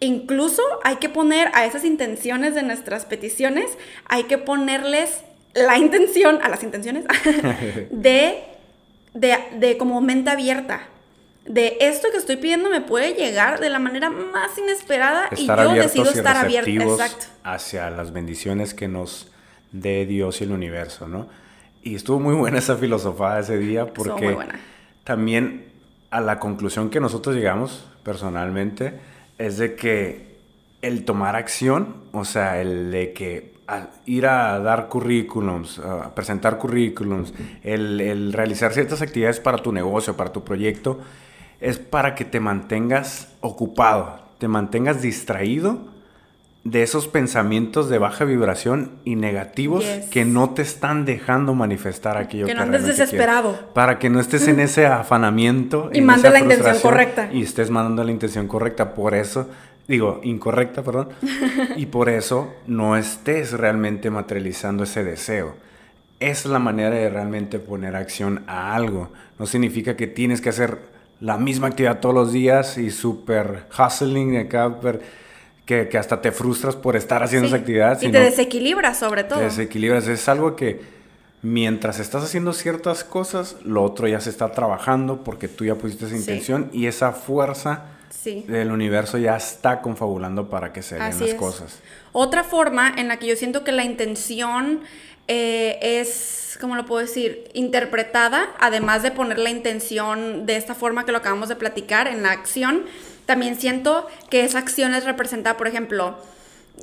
Incluso 0.00 0.62
hay 0.84 0.96
que 0.96 1.08
poner 1.08 1.50
a 1.54 1.66
esas 1.66 1.84
intenciones 1.84 2.54
de 2.54 2.62
nuestras 2.62 3.04
peticiones, 3.04 3.66
hay 4.06 4.24
que 4.24 4.38
ponerles 4.38 5.22
la 5.54 5.76
intención, 5.76 6.38
a 6.42 6.48
las 6.48 6.62
intenciones, 6.62 7.04
de, 7.90 8.44
de, 9.14 9.76
como 9.76 10.00
mente 10.00 10.30
abierta. 10.30 10.86
De 11.48 11.78
esto 11.80 12.08
que 12.12 12.18
estoy 12.18 12.36
pidiendo 12.36 12.68
me 12.70 12.80
puede 12.82 13.14
llegar 13.14 13.58
de 13.58 13.70
la 13.70 13.78
manera 13.78 14.10
más 14.10 14.56
inesperada 14.58 15.28
y 15.36 15.46
yo 15.46 15.54
decido 15.82 16.04
estar 16.18 16.36
abierto 16.44 16.70
hacia 17.42 17.90
las 17.90 18.12
bendiciones 18.12 18.74
que 18.74 18.86
nos 18.88 19.30
dé 19.72 20.04
Dios 20.06 20.40
y 20.40 20.44
el 20.44 20.52
universo, 20.52 21.08
¿no? 21.08 21.26
Y 21.82 21.94
estuvo 21.94 22.20
muy 22.20 22.34
buena 22.34 22.58
esa 22.58 22.76
filosofada 22.76 23.40
ese 23.40 23.56
día 23.58 23.86
porque 23.94 24.24
muy 24.26 24.34
buena. 24.34 24.60
también 25.04 25.64
a 26.10 26.20
la 26.20 26.38
conclusión 26.38 26.90
que 26.90 27.00
nosotros 27.00 27.34
llegamos 27.34 27.86
personalmente 28.02 28.94
es 29.38 29.56
de 29.58 29.74
que 29.74 30.36
el 30.82 31.04
tomar 31.04 31.34
acción, 31.36 31.96
o 32.12 32.24
sea, 32.24 32.60
el 32.60 32.90
de 32.90 33.12
que 33.12 33.54
a- 33.66 33.88
ir 34.06 34.26
a 34.26 34.58
dar 34.60 34.88
currículums, 34.88 35.78
a 35.78 36.14
presentar 36.14 36.58
currículums, 36.58 37.32
el, 37.62 38.00
el 38.00 38.32
realizar 38.32 38.72
ciertas 38.72 39.02
actividades 39.02 39.40
para 39.40 39.58
tu 39.58 39.72
negocio, 39.72 40.16
para 40.16 40.32
tu 40.32 40.44
proyecto, 40.44 41.00
es 41.60 41.78
para 41.78 42.14
que 42.14 42.24
te 42.24 42.40
mantengas 42.40 43.28
ocupado, 43.40 44.20
te 44.38 44.48
mantengas 44.48 45.02
distraído 45.02 45.78
de 46.64 46.82
esos 46.82 47.08
pensamientos 47.08 47.88
de 47.88 47.98
baja 47.98 48.24
vibración 48.24 48.90
y 49.04 49.16
negativos 49.16 49.84
Yes. 49.84 50.06
que 50.06 50.24
no 50.24 50.50
te 50.50 50.62
están 50.62 51.04
dejando 51.04 51.54
manifestar 51.54 52.18
aquello 52.18 52.44
Que 52.46 52.52
que, 52.52 52.56
no 52.56 52.62
andes 52.62 52.82
realmente 52.82 52.94
quieres. 53.06 53.10
desesperado. 53.10 53.72
Para 53.74 53.98
que 53.98 54.10
no 54.10 54.20
estés 54.20 54.46
en 54.48 54.60
ese 54.60 54.86
afanamiento. 54.86 55.88
Y 55.94 55.98
en 55.98 56.06
mandes 56.06 56.24
esa 56.24 56.32
la 56.32 56.40
intención 56.40 56.78
correcta. 56.80 57.30
Y 57.32 57.42
estés 57.42 57.70
mandando 57.70 58.04
la 58.04 58.10
intención 58.10 58.48
correcta. 58.48 58.92
Por 58.94 59.14
eso, 59.14 59.48
digo, 59.86 60.20
incorrecta, 60.24 60.82
perdón. 60.82 61.08
y 61.76 61.86
por 61.86 62.08
eso 62.10 62.52
no 62.66 62.96
estés 62.96 63.52
realmente 63.52 64.10
materializando 64.10 64.84
ese 64.84 65.04
deseo. 65.04 65.54
Es 66.20 66.44
la 66.44 66.58
manera 66.58 66.90
de 66.90 67.08
realmente 67.08 67.60
poner 67.60 67.96
acción 67.96 68.42
a 68.46 68.74
algo. 68.74 69.10
No 69.38 69.46
significa 69.46 69.96
que 69.96 70.06
tienes 70.08 70.40
que 70.40 70.48
hacer 70.50 70.78
la 71.20 71.36
misma 71.36 71.68
actividad 71.68 72.00
todos 72.00 72.14
los 72.14 72.32
días 72.32 72.78
y 72.78 72.90
súper 72.90 73.64
hustling 73.78 74.36
acá, 74.38 74.76
que, 75.66 75.88
que 75.88 75.98
hasta 75.98 76.20
te 76.20 76.32
frustras 76.32 76.76
por 76.76 76.96
estar 76.96 77.22
haciendo 77.22 77.48
Sí. 77.48 77.54
esa 77.54 77.60
actividad. 77.60 78.00
Y 78.02 78.10
te 78.10 78.20
desequilibras 78.20 78.98
sobre 78.98 79.24
todo. 79.24 79.38
te 79.38 79.46
desequilibras. 79.46 80.06
Es 80.08 80.28
algo 80.28 80.56
que 80.56 80.80
mientras 81.42 81.98
estás 82.00 82.24
haciendo 82.24 82.52
ciertas 82.52 83.04
cosas, 83.04 83.56
lo 83.64 83.82
otro 83.84 84.08
ya 84.08 84.20
se 84.20 84.30
está 84.30 84.50
trabajando 84.52 85.22
porque 85.24 85.48
tú 85.48 85.64
ya 85.64 85.74
pusiste 85.74 86.06
esa 86.06 86.14
Sí. 86.14 86.20
intención 86.20 86.70
y 86.72 86.86
esa 86.86 87.12
fuerza 87.12 87.82
Sí. 88.10 88.44
del 88.48 88.72
universo 88.72 89.18
ya 89.18 89.36
está 89.36 89.80
confabulando 89.82 90.48
para 90.48 90.72
que 90.72 90.82
se 90.82 90.94
den 90.96 91.04
Así 91.04 91.20
las 91.20 91.28
es. 91.30 91.34
cosas. 91.36 91.78
Otra 92.12 92.42
forma 92.42 92.92
en 92.96 93.06
la 93.08 93.18
que 93.18 93.26
yo 93.26 93.36
siento 93.36 93.62
que 93.62 93.70
la 93.72 93.84
intención 93.84 94.80
eh, 95.28 95.78
es, 95.82 96.58
¿cómo 96.60 96.74
lo 96.74 96.86
puedo 96.86 97.06
decir? 97.06 97.48
Interpretada, 97.52 98.48
además 98.58 99.02
de 99.02 99.10
poner 99.10 99.38
la 99.38 99.50
intención 99.50 100.46
de 100.46 100.56
esta 100.56 100.74
forma 100.74 101.04
que 101.04 101.12
lo 101.12 101.18
acabamos 101.18 101.48
de 101.48 101.56
platicar 101.56 102.08
en 102.08 102.22
la 102.22 102.32
acción, 102.32 102.86
también 103.26 103.60
siento 103.60 104.08
que 104.30 104.44
esa 104.44 104.58
acción 104.58 104.94
es 104.94 105.04
representada, 105.04 105.56
por 105.56 105.68
ejemplo, 105.68 106.18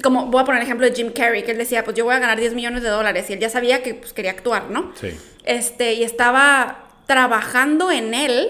como 0.03 0.27
voy 0.27 0.41
a 0.41 0.45
poner 0.45 0.61
el 0.61 0.65
ejemplo 0.65 0.87
de 0.87 0.95
Jim 0.95 1.11
Carrey, 1.11 1.43
que 1.43 1.51
él 1.51 1.57
decía, 1.57 1.83
pues 1.83 1.97
yo 1.97 2.05
voy 2.05 2.13
a 2.13 2.19
ganar 2.19 2.39
10 2.39 2.53
millones 2.53 2.83
de 2.83 2.89
dólares 2.89 3.29
y 3.29 3.33
él 3.33 3.39
ya 3.39 3.49
sabía 3.49 3.81
que 3.81 3.95
pues, 3.95 4.13
quería 4.13 4.31
actuar, 4.31 4.69
¿no? 4.69 4.93
Sí. 4.99 5.09
Este, 5.43 5.93
y 5.93 6.03
estaba 6.03 6.85
trabajando 7.07 7.91
en 7.91 8.13
él 8.13 8.49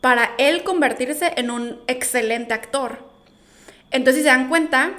para 0.00 0.32
él 0.38 0.62
convertirse 0.62 1.32
en 1.36 1.50
un 1.50 1.80
excelente 1.88 2.54
actor. 2.54 2.98
Entonces, 3.90 4.22
si 4.22 4.22
se 4.22 4.28
dan 4.28 4.48
cuenta, 4.48 4.92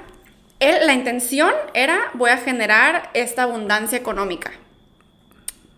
él, 0.60 0.86
la 0.86 0.94
intención 0.94 1.52
era, 1.74 2.10
voy 2.14 2.30
a 2.30 2.38
generar 2.38 3.10
esta 3.14 3.44
abundancia 3.44 3.96
económica. 3.96 4.52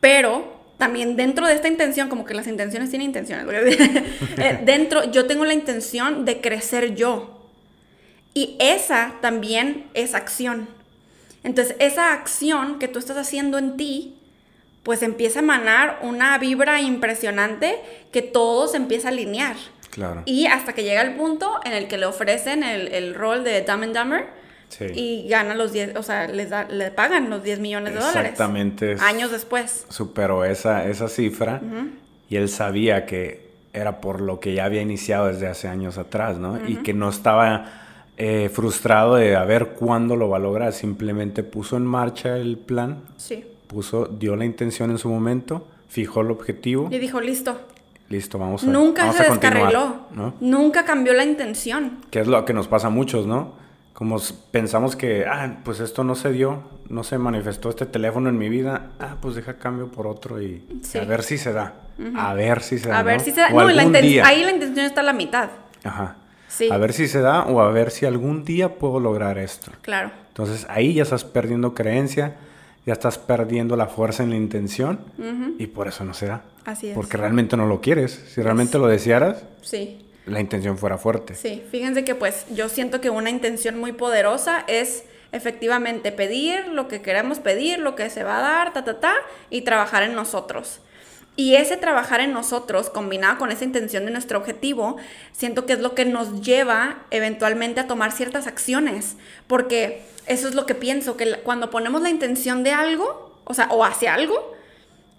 Pero 0.00 0.60
también 0.78 1.16
dentro 1.16 1.46
de 1.46 1.54
esta 1.54 1.68
intención, 1.68 2.08
como 2.08 2.24
que 2.24 2.34
las 2.34 2.46
intenciones 2.46 2.88
tienen 2.88 3.08
intenciones, 3.08 3.46
eh, 4.38 4.60
dentro 4.64 5.10
yo 5.10 5.26
tengo 5.26 5.44
la 5.44 5.52
intención 5.52 6.24
de 6.24 6.40
crecer 6.40 6.94
yo. 6.94 7.48
Y 8.32 8.56
esa 8.60 9.14
también 9.20 9.86
es 9.92 10.14
acción. 10.14 10.68
Entonces, 11.42 11.76
esa 11.78 12.12
acción 12.12 12.78
que 12.78 12.88
tú 12.88 12.98
estás 12.98 13.16
haciendo 13.16 13.58
en 13.58 13.76
ti, 13.76 14.16
pues 14.82 15.02
empieza 15.02 15.40
a 15.40 15.42
emanar 15.42 15.98
una 16.02 16.38
vibra 16.38 16.80
impresionante 16.80 17.78
que 18.12 18.22
todo 18.22 18.68
se 18.68 18.78
empieza 18.78 19.08
a 19.08 19.10
alinear. 19.10 19.56
Claro. 19.90 20.22
Y 20.24 20.46
hasta 20.46 20.72
que 20.72 20.84
llega 20.84 21.02
el 21.02 21.16
punto 21.16 21.60
en 21.64 21.72
el 21.72 21.88
que 21.88 21.98
le 21.98 22.06
ofrecen 22.06 22.62
el, 22.62 22.88
el 22.88 23.14
rol 23.14 23.42
de 23.44 23.62
Dumb 23.62 23.82
and 23.82 23.96
Dumber 23.96 24.39
Sí. 24.70 24.86
y 24.94 25.28
gana 25.28 25.54
los 25.54 25.72
10, 25.72 25.96
o 25.96 26.02
sea, 26.02 26.26
les 26.28 26.48
da- 26.50 26.66
le 26.70 26.90
pagan 26.90 27.28
los 27.28 27.42
10 27.42 27.58
millones 27.60 27.92
de 27.92 28.00
dólares. 28.00 28.32
Exactamente. 28.32 28.96
Años 29.00 29.30
después. 29.30 29.84
Superó 29.90 30.44
esa, 30.44 30.86
esa 30.88 31.08
cifra 31.08 31.60
y 32.28 32.36
él 32.36 32.48
sabía 32.48 33.04
que 33.04 33.50
era 33.72 34.00
por 34.00 34.20
lo 34.20 34.40
que 34.40 34.54
ya 34.54 34.64
había 34.64 34.80
iniciado 34.82 35.26
desde 35.26 35.46
hace 35.48 35.68
años 35.68 35.98
atrás, 35.98 36.38
¿no? 36.38 36.58
Y 36.66 36.76
que 36.76 36.94
no 36.94 37.08
estaba 37.10 37.66
eh, 38.16 38.50
frustrado 38.52 39.14
de 39.16 39.34
a 39.36 39.44
ver 39.44 39.68
cuándo 39.70 40.14
lo 40.16 40.28
va 40.28 40.36
a 40.36 40.40
lograr, 40.40 40.72
simplemente 40.72 41.42
puso 41.42 41.76
en 41.76 41.84
marcha 41.86 42.36
el 42.36 42.58
plan, 42.58 43.02
Sí. 43.16 43.44
puso, 43.66 44.06
dio 44.06 44.36
la 44.36 44.44
intención 44.44 44.90
en 44.90 44.98
su 44.98 45.08
momento, 45.08 45.66
fijó 45.88 46.20
el 46.20 46.30
objetivo, 46.30 46.88
Y 46.92 46.98
dijo, 46.98 47.20
listo. 47.20 47.58
listo, 48.08 48.38
vamos 48.38 48.62
a 48.64 48.66
Nunca 48.66 49.02
vamos 49.02 49.16
se 49.16 49.22
a 49.22 49.26
continuar", 49.28 49.54
descarriló. 49.68 49.94
¿no? 50.12 50.34
Nunca 50.40 50.84
cambió 50.84 51.12
la 51.14 51.24
intención. 51.24 51.98
Que 52.10 52.20
es 52.20 52.26
lo 52.26 52.44
que 52.44 52.52
nos 52.52 52.68
pasa 52.68 52.88
a 52.88 52.90
muchos, 52.90 53.26
¿no? 53.26 53.58
Como 54.00 54.16
pensamos 54.50 54.96
que, 54.96 55.26
ah, 55.26 55.58
pues 55.62 55.78
esto 55.80 56.04
no 56.04 56.14
se 56.14 56.32
dio, 56.32 56.62
no 56.88 57.04
se 57.04 57.18
manifestó 57.18 57.68
este 57.68 57.84
teléfono 57.84 58.30
en 58.30 58.38
mi 58.38 58.48
vida, 58.48 58.92
ah, 58.98 59.16
pues 59.20 59.34
deja 59.34 59.58
cambio 59.58 59.88
por 59.88 60.06
otro 60.06 60.40
y 60.40 60.64
Sí. 60.82 60.96
a 60.96 61.04
ver 61.04 61.22
si 61.22 61.36
se 61.36 61.52
da, 61.52 61.74
a 62.16 62.32
ver 62.32 62.62
si 62.62 62.78
se 62.78 62.88
da. 62.88 62.98
A 62.98 63.02
ver 63.02 63.18
¿no? 63.18 63.24
si 63.26 63.30
se 63.30 63.42
da. 63.42 63.50
No, 63.50 63.68
la 63.68 63.84
día. 64.00 64.26
ahí 64.26 64.42
la 64.42 64.52
intención 64.52 64.86
está 64.86 65.02
a 65.02 65.04
la 65.04 65.12
mitad. 65.12 65.50
Ajá. 65.84 66.16
Sí. 66.48 66.70
A 66.72 66.78
ver 66.78 66.94
si 66.94 67.08
se 67.08 67.20
da 67.20 67.42
o 67.42 67.60
a 67.60 67.70
ver 67.72 67.90
si 67.90 68.06
algún 68.06 68.42
día 68.46 68.76
puedo 68.76 69.00
lograr 69.00 69.36
esto. 69.36 69.70
Claro. 69.82 70.12
Entonces 70.28 70.66
ahí 70.70 70.94
ya 70.94 71.02
estás 71.02 71.24
perdiendo 71.24 71.74
creencia, 71.74 72.36
ya 72.86 72.94
estás 72.94 73.18
perdiendo 73.18 73.76
la 73.76 73.86
fuerza 73.86 74.22
en 74.22 74.30
la 74.30 74.36
intención 74.36 75.00
y 75.58 75.66
por 75.66 75.88
eso 75.88 76.06
no 76.06 76.14
se 76.14 76.24
da. 76.24 76.40
Así 76.64 76.88
es. 76.88 76.94
Porque 76.94 77.18
realmente 77.18 77.54
no 77.54 77.66
lo 77.66 77.82
quieres. 77.82 78.12
Si 78.34 78.40
realmente 78.40 78.78
lo 78.78 78.86
desearas, 78.86 79.44
Sí. 79.60 80.06
La 80.30 80.40
intención 80.40 80.78
fuera 80.78 80.96
fuerte. 80.98 81.34
Sí, 81.34 81.62
fíjense 81.70 82.04
que 82.04 82.14
pues 82.14 82.46
yo 82.50 82.68
siento 82.68 83.00
que 83.00 83.10
una 83.10 83.30
intención 83.30 83.78
muy 83.78 83.92
poderosa 83.92 84.64
es 84.66 85.04
efectivamente 85.32 86.12
pedir 86.12 86.68
lo 86.68 86.88
que 86.88 87.02
queremos 87.02 87.38
pedir, 87.38 87.78
lo 87.78 87.94
que 87.94 88.10
se 88.10 88.24
va 88.24 88.38
a 88.38 88.40
dar, 88.40 88.72
ta, 88.72 88.84
ta, 88.84 89.00
ta, 89.00 89.14
y 89.48 89.62
trabajar 89.62 90.02
en 90.02 90.14
nosotros. 90.14 90.80
Y 91.36 91.54
ese 91.54 91.76
trabajar 91.76 92.20
en 92.20 92.32
nosotros, 92.32 92.90
combinado 92.90 93.38
con 93.38 93.50
esa 93.50 93.64
intención 93.64 94.04
de 94.04 94.10
nuestro 94.10 94.38
objetivo, 94.38 94.96
siento 95.32 95.64
que 95.64 95.74
es 95.74 95.80
lo 95.80 95.94
que 95.94 96.04
nos 96.04 96.42
lleva 96.42 97.04
eventualmente 97.10 97.80
a 97.80 97.86
tomar 97.86 98.12
ciertas 98.12 98.46
acciones. 98.46 99.16
Porque 99.46 100.02
eso 100.26 100.48
es 100.48 100.54
lo 100.54 100.66
que 100.66 100.74
pienso, 100.74 101.16
que 101.16 101.40
cuando 101.42 101.70
ponemos 101.70 102.02
la 102.02 102.10
intención 102.10 102.62
de 102.62 102.72
algo, 102.72 103.40
o 103.44 103.54
sea, 103.54 103.68
o 103.70 103.84
hacia 103.84 104.14
algo, 104.14 104.54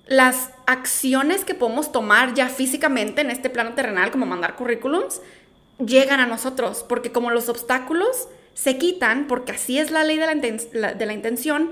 las 0.08 0.50
acciones 0.66 1.46
que 1.46 1.54
podemos 1.56 1.92
tomar 1.92 2.34
ya 2.34 2.50
físicamente 2.50 3.22
en 3.22 3.30
este 3.32 3.50
plano 3.50 3.74
terrenal, 3.74 4.12
como 4.12 4.26
mandar 4.26 4.56
currículums, 4.56 5.22
llegan 5.78 6.20
a 6.20 6.28
nosotros, 6.28 6.86
porque 6.88 7.12
como 7.12 7.32
los 7.32 7.50
obstáculos 7.50 8.28
se 8.54 8.78
quitan, 8.78 9.28
porque 9.28 9.54
así 9.54 9.80
es 9.80 9.92
la 9.92 10.04
ley 10.04 10.18
de 10.18 10.26
la, 10.26 10.34
inten- 10.36 10.96
de 10.96 11.06
la 11.06 11.14
intención, 11.14 11.72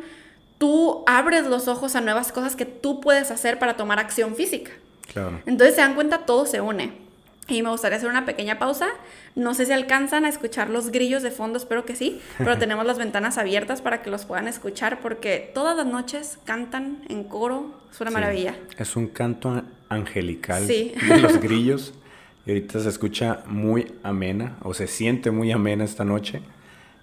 tú 0.58 1.04
abres 1.08 1.46
los 1.48 1.68
ojos 1.68 1.96
a 1.96 2.02
nuevas 2.02 2.32
cosas 2.32 2.56
que 2.56 2.66
tú 2.66 3.02
puedes 3.02 3.32
hacer 3.32 3.60
para 3.60 3.76
tomar 3.78 4.00
acción 4.00 4.36
física. 4.36 4.72
Claro. 5.12 5.42
Entonces 5.46 5.76
se 5.76 5.82
dan 5.82 5.96
cuenta, 5.96 6.20
todo 6.20 6.46
se 6.46 6.62
une. 6.62 7.09
Y 7.50 7.62
me 7.64 7.70
gustaría 7.70 7.98
hacer 7.98 8.10
una 8.10 8.26
pequeña 8.26 8.60
pausa. 8.60 8.88
No 9.36 9.54
sé 9.54 9.66
si 9.66 9.72
alcanzan 9.72 10.26
a 10.26 10.30
escuchar 10.30 10.70
los 10.70 10.92
grillos 10.92 11.24
de 11.24 11.32
fondo, 11.32 11.58
espero 11.58 11.86
que 11.86 11.96
sí, 11.96 12.22
pero 12.38 12.58
tenemos 12.60 12.86
las 12.86 12.98
ventanas 12.98 13.38
abiertas 13.38 13.82
para 13.82 14.02
que 14.02 14.10
los 14.10 14.26
puedan 14.26 14.48
escuchar 14.48 15.00
porque 15.02 15.52
todas 15.54 15.76
las 15.76 15.86
noches 15.86 16.38
cantan 16.46 17.00
en 17.10 17.24
coro. 17.24 17.74
Es 17.92 18.00
una 18.02 18.12
Sí. 18.12 18.14
maravilla. 18.14 18.56
Es 18.78 18.96
un 18.96 19.08
canto 19.08 19.64
angelical 19.90 20.66
Sí. 20.68 20.94
de 21.08 21.18
los 21.20 21.38
grillos. 21.42 21.94
Y 22.46 22.52
ahorita 22.52 22.80
se 22.80 22.90
escucha 22.90 23.44
muy 23.46 23.94
amena, 24.02 24.58
o 24.64 24.74
se 24.74 24.88
siente 24.88 25.30
muy 25.32 25.52
amena 25.52 25.84
esta 25.84 26.04
noche. 26.06 26.42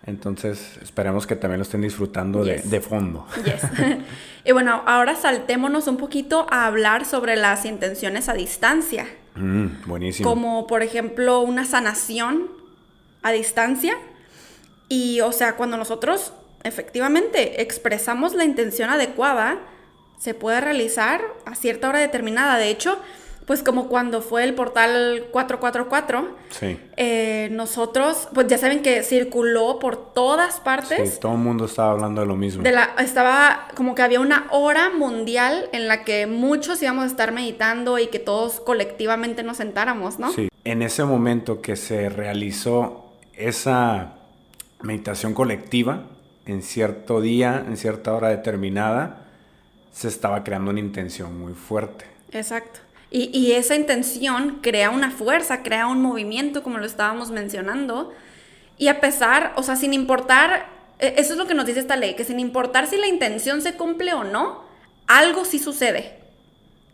Entonces, 0.05 0.79
esperemos 0.83 1.27
que 1.27 1.35
también 1.37 1.59
lo 1.59 1.63
estén 1.65 1.83
disfrutando 1.83 2.45
de, 2.45 2.57
Yes. 2.57 2.71
de 2.71 2.81
fondo. 2.81 3.27
Yes. 3.45 3.63
y 4.45 4.53
bueno, 4.53 4.83
ahora 4.87 5.17
saltémonos 5.17 5.89
un 5.89 5.97
poquito 5.97 6.47
a 6.51 6.67
hablar 6.67 7.05
sobre 7.05 7.35
las 7.37 7.65
intenciones 7.65 8.29
a 8.29 8.35
distancia. 8.35 9.07
Mm, 9.37 9.87
buenísimo. 9.87 10.29
Como 10.29 10.67
por 10.67 10.83
ejemplo 10.83 11.41
una 11.41 11.65
sanación 11.65 12.49
a 13.23 13.33
distancia. 13.33 13.97
Y 14.89 15.21
o 15.21 15.33
sea, 15.33 15.57
cuando 15.57 15.77
nosotros 15.77 16.33
efectivamente 16.65 17.63
expresamos 17.63 18.35
la 18.35 18.45
intención 18.45 18.91
adecuada, 18.91 19.59
se 20.19 20.35
puede 20.35 20.61
realizar 20.61 21.23
a 21.45 21.55
cierta 21.55 21.89
hora 21.89 21.99
determinada. 21.99 22.57
De 22.57 22.71
hecho, 22.71 22.99
pues 23.47 23.63
como 23.63 23.89
cuando 23.89 24.23
fue 24.23 24.43
el 24.45 24.55
portal 24.55 25.27
444, 25.31 26.37
Sí. 26.51 26.79
eh, 26.97 27.49
nosotros, 27.53 28.29
pues 28.35 28.49
ya 28.49 28.59
saben 28.59 28.83
que 28.83 29.03
circuló 29.05 29.79
por 29.79 30.13
todas 30.13 30.59
partes. 30.61 31.13
Sí, 31.15 31.21
todo 31.21 31.33
el 31.33 31.39
mundo 31.39 31.67
estaba 31.67 31.93
hablando 31.93 32.21
de 32.23 32.27
lo 32.27 32.35
mismo. 32.37 32.63
De 32.65 32.73
la, 32.73 32.91
estaba 32.99 33.69
como 33.77 33.95
que 33.95 34.03
había 34.03 34.19
una 34.21 34.49
hora 34.51 34.91
mundial 34.91 35.69
en 35.73 35.87
la 35.87 36.03
que 36.05 36.27
muchos 36.27 36.83
íbamos 36.83 37.05
a 37.05 37.07
estar 37.07 37.31
meditando 37.33 37.99
y 38.01 38.09
que 38.09 38.19
todos 38.19 38.59
colectivamente 38.61 39.45
nos 39.45 39.59
sentáramos, 39.59 40.19
¿no? 40.19 40.33
Sí. 40.33 40.49
En 40.65 40.83
ese 40.83 41.05
momento 41.05 41.63
que 41.63 41.77
se 41.77 42.09
realizó 42.09 43.13
esa 43.35 44.15
meditación 44.83 45.35
colectiva, 45.35 46.03
en 46.47 46.63
cierto 46.63 47.21
día, 47.21 47.65
en 47.67 47.77
cierta 47.77 48.13
hora 48.13 48.29
determinada, 48.29 49.23
se 49.93 50.09
estaba 50.09 50.43
creando 50.43 50.73
una 50.73 50.81
intención 50.81 51.39
muy 51.39 51.55
fuerte. 51.55 52.05
Exacto. 52.33 52.81
Y, 53.17 53.31
y, 53.33 53.53
esa 53.53 53.75
intención 53.75 54.59
crea 54.61 54.91
una 54.91 55.11
fuerza, 55.11 55.63
crea 55.63 55.87
un 55.87 56.03
movimiento, 56.03 56.63
como 56.63 56.77
lo 56.77 56.85
estábamos 56.85 57.31
mencionando. 57.31 58.13
Y 58.77 58.89
a 58.89 59.01
pesar, 59.01 59.55
o 59.57 59.63
sea, 59.63 59.75
sin 59.75 59.95
importar, 59.95 60.67
e, 60.99 61.15
eso 61.17 61.33
es 61.33 61.39
lo 61.39 61.47
que 61.47 61.55
nos 61.55 61.65
dice 61.65 61.81
esta 61.81 61.97
ley, 61.97 62.15
que 62.15 62.25
sin 62.25 62.39
importar 62.39 62.87
si 62.87 62.99
la 62.99 63.07
intención 63.07 63.63
se 63.63 63.73
cumple 63.73 64.13
o 64.13 64.23
no, 64.23 64.65
algo 65.07 65.47
sí 65.47 65.59
sucede. 65.59 66.19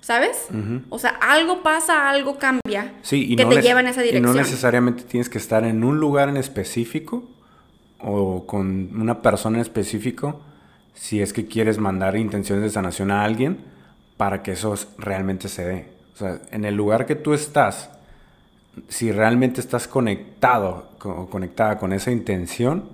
¿Sabes? 0.01 0.47
O 0.91 0.99
sea, 1.01 1.11
algo 1.11 1.63
pasa, 1.65 2.09
algo 2.09 2.37
cambia 2.37 2.93
sí, 3.03 3.37
que 3.37 3.45
te 3.45 3.61
lleva 3.63 3.81
en 3.81 3.89
esa 3.89 4.03
dirección. 4.03 4.35
Y 4.35 4.37
no 4.37 4.41
necesariamente 4.41 5.03
tienes 5.05 5.29
que 5.29 5.39
estar 5.39 5.65
en 5.65 5.83
un 5.83 5.99
lugar 5.99 6.29
en 6.29 6.37
específico 6.37 7.25
o 7.99 8.47
con 8.47 8.91
una 9.01 9.23
persona 9.23 9.59
en 9.59 9.63
específico 9.63 10.41
si 10.95 11.21
es 11.21 11.33
que 11.33 11.47
quieres 11.47 11.79
mandar 11.79 12.17
intenciones 12.17 12.65
de 12.65 12.71
sanación 12.71 13.11
a 13.13 13.25
alguien 13.25 13.59
para 14.17 14.43
que 14.43 14.53
eso 14.53 14.75
realmente 14.99 15.49
se 15.49 15.65
dé. 15.65 15.92
O 16.15 16.19
sea, 16.19 16.41
en 16.51 16.65
el 16.65 16.75
lugar 16.75 17.07
que 17.07 17.15
tú 17.15 17.35
estás, 17.35 17.91
si 18.89 19.13
realmente 19.13 19.61
estás 19.61 19.89
conectado 19.89 20.91
o 21.05 21.29
conectada 21.29 21.79
con 21.79 21.93
esa 21.93 22.11
intención, 22.11 22.85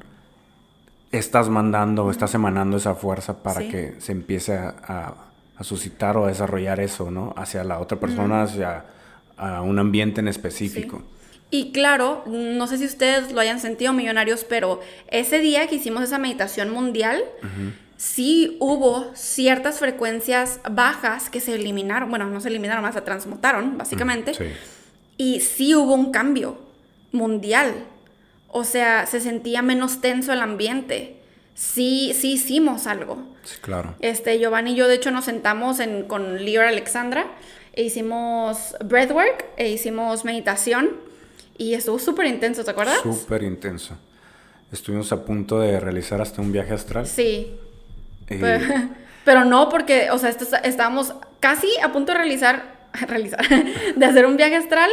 estás 1.12 1.48
mandando 1.48 2.04
o 2.04 2.10
estás 2.10 2.34
emanando 2.34 2.76
esa 2.76 2.94
fuerza 2.94 3.42
para 3.42 3.60
que 3.60 3.94
se 3.98 4.12
empiece 4.12 4.56
a, 4.56 5.14
suscitar 5.60 6.16
o 6.16 6.24
a 6.24 6.28
desarrollar 6.28 6.78
eso, 6.78 7.10
¿no? 7.10 7.34
Hacia 7.36 7.64
la 7.64 7.80
otra 7.80 7.98
persona, 7.98 8.42
hacia 8.42 8.84
a 9.36 9.62
un 9.62 9.78
ambiente 9.78 10.20
en 10.20 10.28
específico. 10.28 11.02
Y 11.50 11.72
claro, 11.72 12.24
no 12.26 12.66
sé 12.66 12.76
si 12.76 12.84
ustedes 12.84 13.32
lo 13.32 13.40
hayan 13.40 13.58
sentido, 13.58 13.92
millonarios, 13.92 14.44
pero 14.44 14.80
ese 15.10 15.38
día 15.38 15.66
que 15.66 15.76
hicimos 15.76 16.02
esa 16.02 16.18
meditación 16.18 16.70
mundial, 16.70 17.22
sí 17.98 18.56
hubo 18.60 19.10
ciertas 19.14 19.80
frecuencias 19.80 20.60
bajas 20.70 21.28
que 21.28 21.40
se 21.40 21.56
eliminaron, 21.56 22.08
bueno, 22.08 22.26
no 22.26 22.40
se 22.40 22.48
eliminaron, 22.48 22.82
más 22.82 22.94
se 22.94 23.02
transmutaron, 23.02 23.76
básicamente. 23.76 24.32
Y 25.18 25.40
sí 25.40 25.74
hubo 25.74 25.94
un 25.94 26.12
cambio 26.12 26.58
mundial. 27.12 27.84
O 28.46 28.64
sea, 28.64 29.04
se 29.06 29.20
sentía 29.20 29.62
menos 29.62 30.00
tenso 30.00 30.32
el 30.32 30.40
ambiente. 30.40 31.16
Sí, 31.54 32.14
sí 32.16 32.34
hicimos 32.34 32.86
algo. 32.86 33.18
Sí, 33.42 33.56
claro. 33.60 33.96
Este, 33.98 34.38
Giovanni 34.38 34.72
y 34.72 34.76
yo, 34.76 34.86
de 34.86 34.94
hecho, 34.94 35.10
nos 35.10 35.24
sentamos 35.24 35.80
en, 35.80 36.04
con 36.04 36.44
Lior 36.44 36.66
Alexandra 36.66 37.26
e 37.72 37.82
hicimos 37.82 38.76
breathwork 38.84 39.44
e 39.56 39.70
hicimos 39.70 40.24
meditación 40.24 40.90
y 41.58 41.74
estuvo 41.74 41.98
súper 41.98 42.26
intenso, 42.26 42.64
¿te 42.64 42.70
acuerdas? 42.70 43.00
Súper 43.02 43.42
intenso. 43.42 43.96
Estuvimos 44.70 45.10
a 45.12 45.24
punto 45.24 45.58
de 45.58 45.80
realizar 45.80 46.20
hasta 46.20 46.40
un 46.40 46.52
viaje 46.52 46.74
astral. 46.74 47.06
Sí, 47.08 47.56
pero, 49.24 49.44
no, 49.44 49.68
porque, 49.68 50.10
o 50.10 50.18
sea, 50.18 50.30
estábamos 50.30 51.14
casi 51.40 51.68
a 51.82 51.92
punto 51.92 52.12
de 52.12 52.18
realizar, 52.18 52.62
realizar, 53.06 53.46
de 53.96 54.04
hacer 54.04 54.26
un 54.26 54.36
viaje 54.36 54.56
astral 54.56 54.90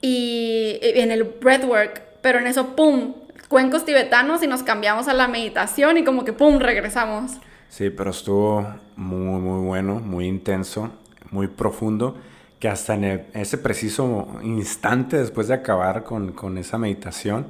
y, 0.00 0.78
en 0.82 1.10
el 1.10 1.24
breathwork, 1.24 2.02
pero 2.22 2.38
en 2.38 2.46
eso, 2.46 2.76
¡pum! 2.76 3.14
Cuencos 3.48 3.84
tibetanos 3.84 4.42
y 4.42 4.46
nos 4.46 4.62
cambiamos 4.62 5.08
a 5.08 5.14
la 5.14 5.26
meditación 5.26 5.96
y 5.96 6.04
como 6.04 6.24
que, 6.24 6.32
¡pum! 6.32 6.58
regresamos. 6.58 7.32
Sí, 7.68 7.90
pero 7.90 8.10
estuvo 8.10 8.66
muy, 8.96 9.40
muy 9.40 9.66
bueno, 9.66 10.00
muy 10.00 10.26
intenso, 10.26 10.90
muy 11.30 11.48
profundo, 11.48 12.16
que 12.58 12.68
hasta 12.68 12.94
en 12.94 13.26
ese 13.34 13.58
preciso 13.58 14.26
instante 14.42 15.16
después 15.16 15.48
de 15.48 15.54
acabar 15.54 16.02
con, 16.02 16.32
con 16.32 16.58
esa 16.58 16.76
meditación, 16.76 17.46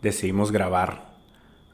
decidimos 0.00 0.52
grabar 0.52 1.14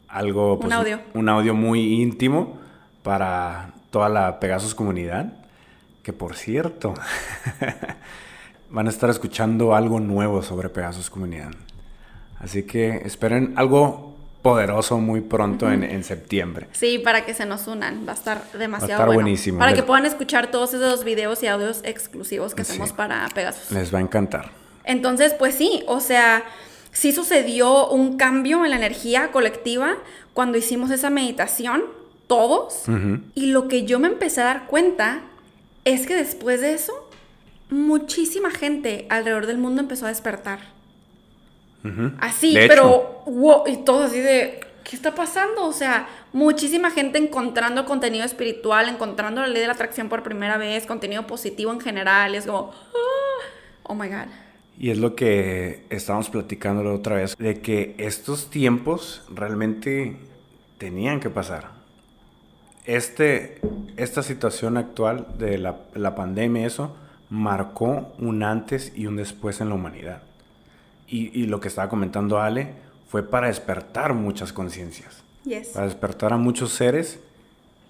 algo, 0.09 0.59
pues, 0.59 0.67
un 0.67 0.73
audio. 0.73 1.01
Un 1.15 1.29
audio 1.29 1.55
muy 1.55 2.01
íntimo 2.01 2.59
para 3.03 3.73
toda 3.91 4.09
la 4.09 4.41
Pegasus 4.41 4.75
comunidad. 4.75 5.33
Que 6.03 6.13
por 6.13 6.35
cierto, 6.35 6.95
van 8.71 8.87
a 8.87 8.91
estar 8.91 9.11
escuchando 9.11 9.75
algo 9.75 10.01
nuevo 10.01 10.43
sobre 10.43 10.69
Pegasus 10.69 11.11
comunidad. 11.11 11.51
Así 12.39 12.63
que 12.63 13.03
esperen 13.05 13.53
algo 13.57 14.17
poderoso 14.43 14.99
muy 14.99 15.21
pronto 15.21 15.71
en, 15.71 16.03
septiembre. 16.03 16.69
Sí, 16.73 16.99
para 16.99 17.27
que 17.27 17.35
se 17.35 17.45
nos 17.45 17.67
unan. 17.67 18.07
Va 18.09 18.13
a 18.13 18.15
estar 18.15 18.43
demasiado 18.53 18.93
va 18.93 18.97
a 18.97 19.07
estar 19.09 19.15
buenísimo. 19.15 19.59
Para 19.59 19.75
que 19.75 19.83
puedan 19.83 20.07
escuchar 20.07 20.51
todos 20.51 20.73
esos 20.73 21.05
videos 21.05 21.43
y 21.43 21.47
audios 21.47 21.83
exclusivos 21.85 22.55
que 22.55 22.63
hacemos 22.63 22.93
para 22.93 23.29
Pegasus. 23.35 23.71
Les 23.71 23.93
va 23.93 23.99
a 23.99 24.03
encantar. 24.03 24.51
Entonces, 24.85 25.35
pues 25.35 25.55
sí, 25.55 25.83
o 25.87 26.01
sea, 26.01 26.43
sí 26.91 27.13
sucedió 27.13 27.89
un 27.89 28.17
cambio 28.17 28.65
en 28.65 28.71
la 28.71 28.77
energía 28.77 29.31
colectiva 29.31 29.97
cuando 30.33 30.57
hicimos 30.57 30.91
esa 30.91 31.11
meditación 31.11 31.83
todos. 32.31 32.85
Y 33.35 33.47
lo 33.47 33.67
que 33.67 33.87
yo 33.87 33.99
me 33.99 34.07
empecé 34.07 34.41
a 34.41 34.45
dar 34.45 34.67
cuenta 34.69 35.23
es 35.85 36.07
que 36.07 36.15
después 36.15 36.61
de 36.61 36.75
eso, 36.75 37.11
muchísima 37.71 38.53
gente 38.53 39.07
alrededor 39.11 39.47
del 39.47 39.59
mundo 39.59 39.81
empezó 39.81 40.07
a 40.07 40.11
despertar. 40.11 40.61
Así, 42.21 42.55
pero 42.55 43.25
wow, 43.27 43.65
y 43.67 43.79
todo 43.79 44.05
así 44.05 44.21
de, 44.21 44.61
¿qué 44.85 44.95
está 44.95 45.13
pasando? 45.13 45.67
O 45.67 45.73
sea, 45.73 46.09
muchísima 46.33 46.93
gente 46.93 47.19
encontrando 47.19 47.85
contenido 47.85 48.25
espiritual, 48.25 48.89
encontrando 48.89 49.41
la 49.41 49.49
ley 49.49 49.63
de 49.63 49.67
la 49.67 49.73
atracción 49.73 50.09
por 50.09 50.23
primera 50.23 50.57
vez, 50.57 50.87
contenido 50.87 51.27
positivo 51.27 51.73
en 51.73 51.81
general, 51.81 52.35
y 52.35 52.37
es 52.37 52.47
como, 52.47 52.73
ah, 52.73 53.45
oh 53.83 53.95
my 53.97 54.07
God. 54.07 54.29
Y 54.79 54.91
es 54.91 54.99
lo 54.99 55.17
que 55.17 55.85
estábamos 55.91 56.31
platicando 56.31 56.85
la 56.85 56.93
otra 56.93 57.17
vez, 57.17 57.37
de 57.37 57.61
que 57.61 57.97
estos 57.99 58.51
tiempos 58.51 59.25
realmente 59.35 60.17
tenían 60.79 61.19
que 61.19 61.29
pasar 61.29 61.80
este, 62.85 63.61
esta 63.97 64.23
situación 64.23 64.77
actual 64.77 65.27
de 65.39 65.59
la, 65.59 65.81
la 65.95 66.15
pandemia, 66.15 66.67
eso, 66.67 66.97
marcó 67.29 68.13
un 68.19 68.43
antes 68.43 68.93
y 68.97 69.07
un 69.07 69.17
después 69.17 69.61
en 69.61 69.69
la 69.69 69.75
humanidad. 69.75 70.23
Y, 71.07 71.39
y 71.39 71.47
lo 71.47 71.61
que 71.61 71.69
estaba 71.69 71.89
comentando 71.89 72.41
Ale 72.41 72.75
fue 73.09 73.23
para 73.23 73.49
despertar 73.49 74.15
muchas 74.15 74.53
conciencias. 74.53 75.25
Para 75.73 75.87
despertar 75.87 76.33
a 76.33 76.37
muchos 76.37 76.71
seres 76.71 77.19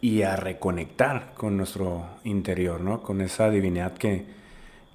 y 0.01 0.23
a 0.23 0.37
reconectar 0.37 1.33
con 1.35 1.57
nuestro 1.57 2.07
interior, 2.25 2.81
¿no? 2.81 3.03
Con 3.03 3.21
esa 3.21 3.51
divinidad 3.51 3.93
que, 3.95 4.25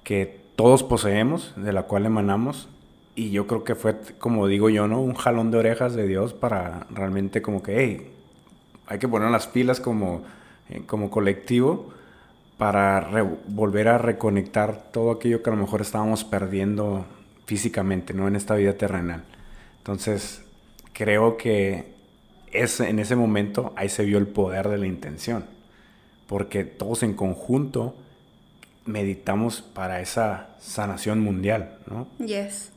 que 0.02 0.40
todos 0.56 0.82
poseemos, 0.82 1.52
de 1.56 1.72
la 1.72 1.84
cual 1.84 2.06
emanamos. 2.06 2.68
Y 3.14 3.30
yo 3.30 3.46
creo 3.46 3.62
que 3.62 3.74
fue, 3.74 3.96
como 4.18 4.46
digo 4.48 4.68
yo, 4.68 4.88
¿no? 4.88 5.00
Un 5.00 5.14
jalón 5.14 5.50
de 5.50 5.58
orejas 5.58 5.94
de 5.94 6.06
Dios 6.06 6.34
para 6.34 6.86
realmente 6.90 7.40
como 7.40 7.62
que, 7.62 7.84
hey, 7.84 8.12
hay 8.86 8.98
que 8.98 9.08
poner 9.08 9.30
las 9.30 9.46
pilas 9.46 9.80
como, 9.80 10.22
eh, 10.68 10.82
como 10.86 11.10
colectivo 11.10 11.92
para 12.58 13.08
volver 13.48 13.88
a 13.88 13.98
reconectar 13.98 14.90
todo 14.92 15.10
aquello 15.10 15.42
que 15.42 15.50
a 15.50 15.54
lo 15.54 15.60
mejor 15.60 15.82
estábamos 15.82 16.24
perdiendo 16.24 17.04
físicamente, 17.44 18.14
¿no? 18.14 18.28
En 18.28 18.36
esta 18.36 18.54
vida 18.54 18.72
terrenal. 18.74 19.24
Entonces, 19.78 20.42
creo 20.92 21.36
que 21.36 21.92
es, 22.52 22.80
en 22.80 22.98
ese 22.98 23.16
momento 23.16 23.72
ahí 23.76 23.88
se 23.88 24.04
vio 24.04 24.18
el 24.18 24.26
poder 24.26 24.68
de 24.68 24.78
la 24.78 24.86
intención, 24.86 25.44
porque 26.26 26.64
todos 26.64 27.02
en 27.02 27.14
conjunto 27.14 27.94
meditamos 28.86 29.60
para 29.60 30.00
esa 30.00 30.56
sanación 30.58 31.20
mundial, 31.20 31.78
¿no? 31.86 32.06
Yes. 32.24 32.72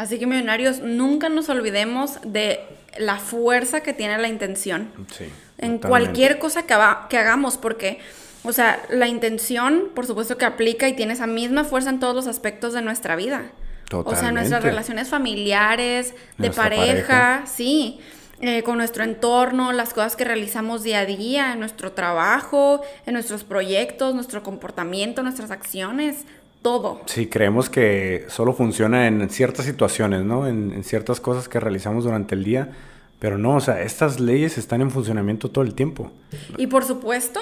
Así 0.00 0.18
que 0.18 0.26
millonarios, 0.26 0.80
nunca 0.80 1.28
nos 1.28 1.50
olvidemos 1.50 2.20
de 2.24 2.60
la 2.96 3.16
fuerza 3.18 3.82
que 3.82 3.92
tiene 3.92 4.16
la 4.16 4.28
intención. 4.28 4.90
Sí, 5.14 5.26
en 5.58 5.78
cualquier 5.78 6.38
cosa 6.38 6.62
que, 6.62 6.74
que 7.10 7.18
hagamos, 7.18 7.58
porque, 7.58 7.98
o 8.42 8.50
sea, 8.50 8.82
la 8.88 9.08
intención, 9.08 9.90
por 9.94 10.06
supuesto 10.06 10.38
que 10.38 10.46
aplica 10.46 10.88
y 10.88 10.94
tiene 10.94 11.12
esa 11.12 11.26
misma 11.26 11.64
fuerza 11.64 11.90
en 11.90 12.00
todos 12.00 12.14
los 12.14 12.26
aspectos 12.28 12.72
de 12.72 12.80
nuestra 12.80 13.14
vida. 13.14 13.52
Totalmente. 13.90 14.18
O 14.18 14.22
sea, 14.22 14.32
nuestras 14.32 14.62
relaciones 14.62 15.10
familiares, 15.10 16.14
de 16.38 16.50
pareja, 16.50 17.42
sí. 17.44 18.00
Eh, 18.40 18.62
con 18.62 18.78
nuestro 18.78 19.04
entorno, 19.04 19.70
las 19.72 19.92
cosas 19.92 20.16
que 20.16 20.24
realizamos 20.24 20.82
día 20.82 21.00
a 21.00 21.04
día, 21.04 21.52
en 21.52 21.60
nuestro 21.60 21.92
trabajo, 21.92 22.80
en 23.04 23.12
nuestros 23.12 23.44
proyectos, 23.44 24.14
nuestro 24.14 24.42
comportamiento, 24.42 25.22
nuestras 25.22 25.50
acciones 25.50 26.24
todo. 26.62 27.00
Sí, 27.06 27.26
creemos 27.26 27.70
que 27.70 28.26
solo 28.28 28.52
funciona 28.52 29.06
en 29.06 29.28
ciertas 29.30 29.64
situaciones, 29.64 30.24
¿no? 30.24 30.46
En, 30.46 30.84
ciertas 30.84 31.20
cosas 31.20 31.48
que 31.48 31.60
realizamos 31.60 32.04
durante 32.04 32.34
el 32.34 32.44
día, 32.44 32.70
pero 33.18 33.38
no, 33.38 33.56
o 33.56 33.60
sea, 33.60 33.82
estas 33.82 34.20
leyes 34.20 34.58
están 34.58 34.80
en 34.80 34.90
funcionamiento 34.90 35.50
todo 35.50 35.64
el 35.64 35.74
tiempo. 35.74 36.10
Y 36.56 36.66
por 36.66 36.84
supuesto 36.84 37.40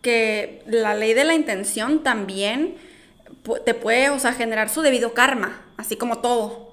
que 0.00 0.62
la 0.66 0.94
ley 0.94 1.14
de 1.14 1.24
la 1.24 1.34
intención 1.34 2.02
también 2.02 2.76
te 3.64 3.74
puede, 3.74 4.10
o 4.10 4.18
sea, 4.18 4.32
generar 4.32 4.68
su 4.68 4.82
debido 4.82 5.14
karma, 5.14 5.60
así 5.76 5.96
como 5.96 6.18
todo. 6.18 6.72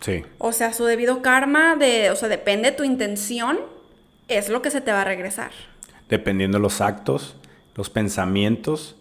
Sí. 0.00 0.24
O 0.38 0.52
sea, 0.52 0.72
su 0.72 0.84
debido 0.84 1.22
karma 1.22 1.76
de, 1.76 2.10
o 2.10 2.16
sea, 2.16 2.28
depende 2.28 2.70
de 2.70 2.76
tu 2.76 2.84
intención, 2.84 3.58
es 4.28 4.48
lo 4.48 4.62
que 4.62 4.70
se 4.70 4.80
te 4.80 4.92
va 4.92 5.02
a 5.02 5.04
regresar. 5.04 5.50
Dependiendo 6.08 6.58
de 6.58 6.62
los 6.62 6.80
actos, 6.80 7.36
los 7.74 7.90
pensamientos, 7.90 8.96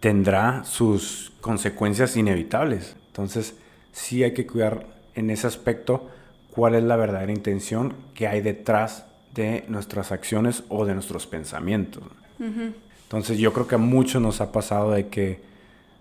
tendrá 0.00 0.64
sus 0.64 1.32
consecuencias 1.40 2.16
inevitables. 2.16 2.96
Entonces, 3.08 3.54
sí 3.92 4.22
hay 4.22 4.34
que 4.34 4.46
cuidar 4.46 4.86
en 5.14 5.30
ese 5.30 5.46
aspecto 5.46 6.10
cuál 6.50 6.74
es 6.74 6.82
la 6.82 6.96
verdadera 6.96 7.32
intención 7.32 7.94
que 8.14 8.28
hay 8.28 8.40
detrás 8.40 9.06
de 9.34 9.64
nuestras 9.68 10.12
acciones 10.12 10.64
o 10.68 10.86
de 10.86 10.94
nuestros 10.94 11.26
pensamientos. 11.26 12.02
Entonces 12.38 13.38
yo 13.38 13.52
creo 13.52 13.68
que 13.68 13.76
a 13.76 13.78
muchos 13.78 14.20
nos 14.20 14.40
ha 14.40 14.52
pasado 14.52 14.90
de 14.90 15.08
que 15.08 15.40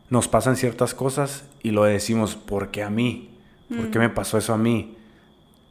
nos 0.10 0.28
pasan 0.28 0.56
ciertas 0.56 0.94
cosas 0.94 1.44
y 1.62 1.72
lo 1.72 1.84
decimos, 1.84 2.36
¿por 2.36 2.72
qué 2.72 2.84
a 2.84 2.90
mí? 2.90 3.30
¿Por 3.70 3.92
qué 3.92 4.00
me 4.00 4.10
pasó 4.10 4.38
eso 4.38 4.54
a 4.54 4.58
mí? 4.58 4.96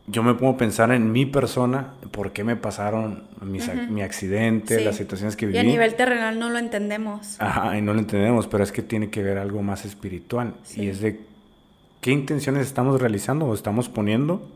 Yo 0.07 0.23
me 0.23 0.35
pongo 0.35 0.53
a 0.53 0.57
pensar 0.59 0.93
en 0.93 1.13
mi 1.13 1.25
persona, 1.25 1.95
¿por 2.11 2.33
qué 2.33 2.45
me 2.45 2.57
pasaron 2.57 3.25
mi 3.41 4.03
accidente, 4.03 4.85
las 4.85 4.97
situaciones 4.97 5.35
que 5.35 5.47
viví? 5.47 5.57
Y 5.57 5.61
a 5.61 5.65
nivel 5.65 5.95
terrenal 5.95 6.39
no 6.39 6.51
lo 6.51 6.59
entendemos. 6.59 7.41
Ajá, 7.41 7.79
y 7.79 7.83
no 7.83 7.95
lo 7.95 8.01
entendemos, 8.01 8.47
pero 8.47 8.63
es 8.63 8.71
que 8.71 8.83
tiene 8.83 9.09
que 9.09 9.23
ver 9.23 9.39
algo 9.39 9.63
más 9.63 9.87
espiritual. 9.87 10.55
Y 10.77 10.89
es 10.89 11.01
de 11.01 11.21
qué 12.03 12.11
intenciones 12.11 12.67
estamos 12.67 13.01
realizando 13.01 13.47
o 13.47 13.55
estamos 13.55 13.89
poniendo 13.89 14.47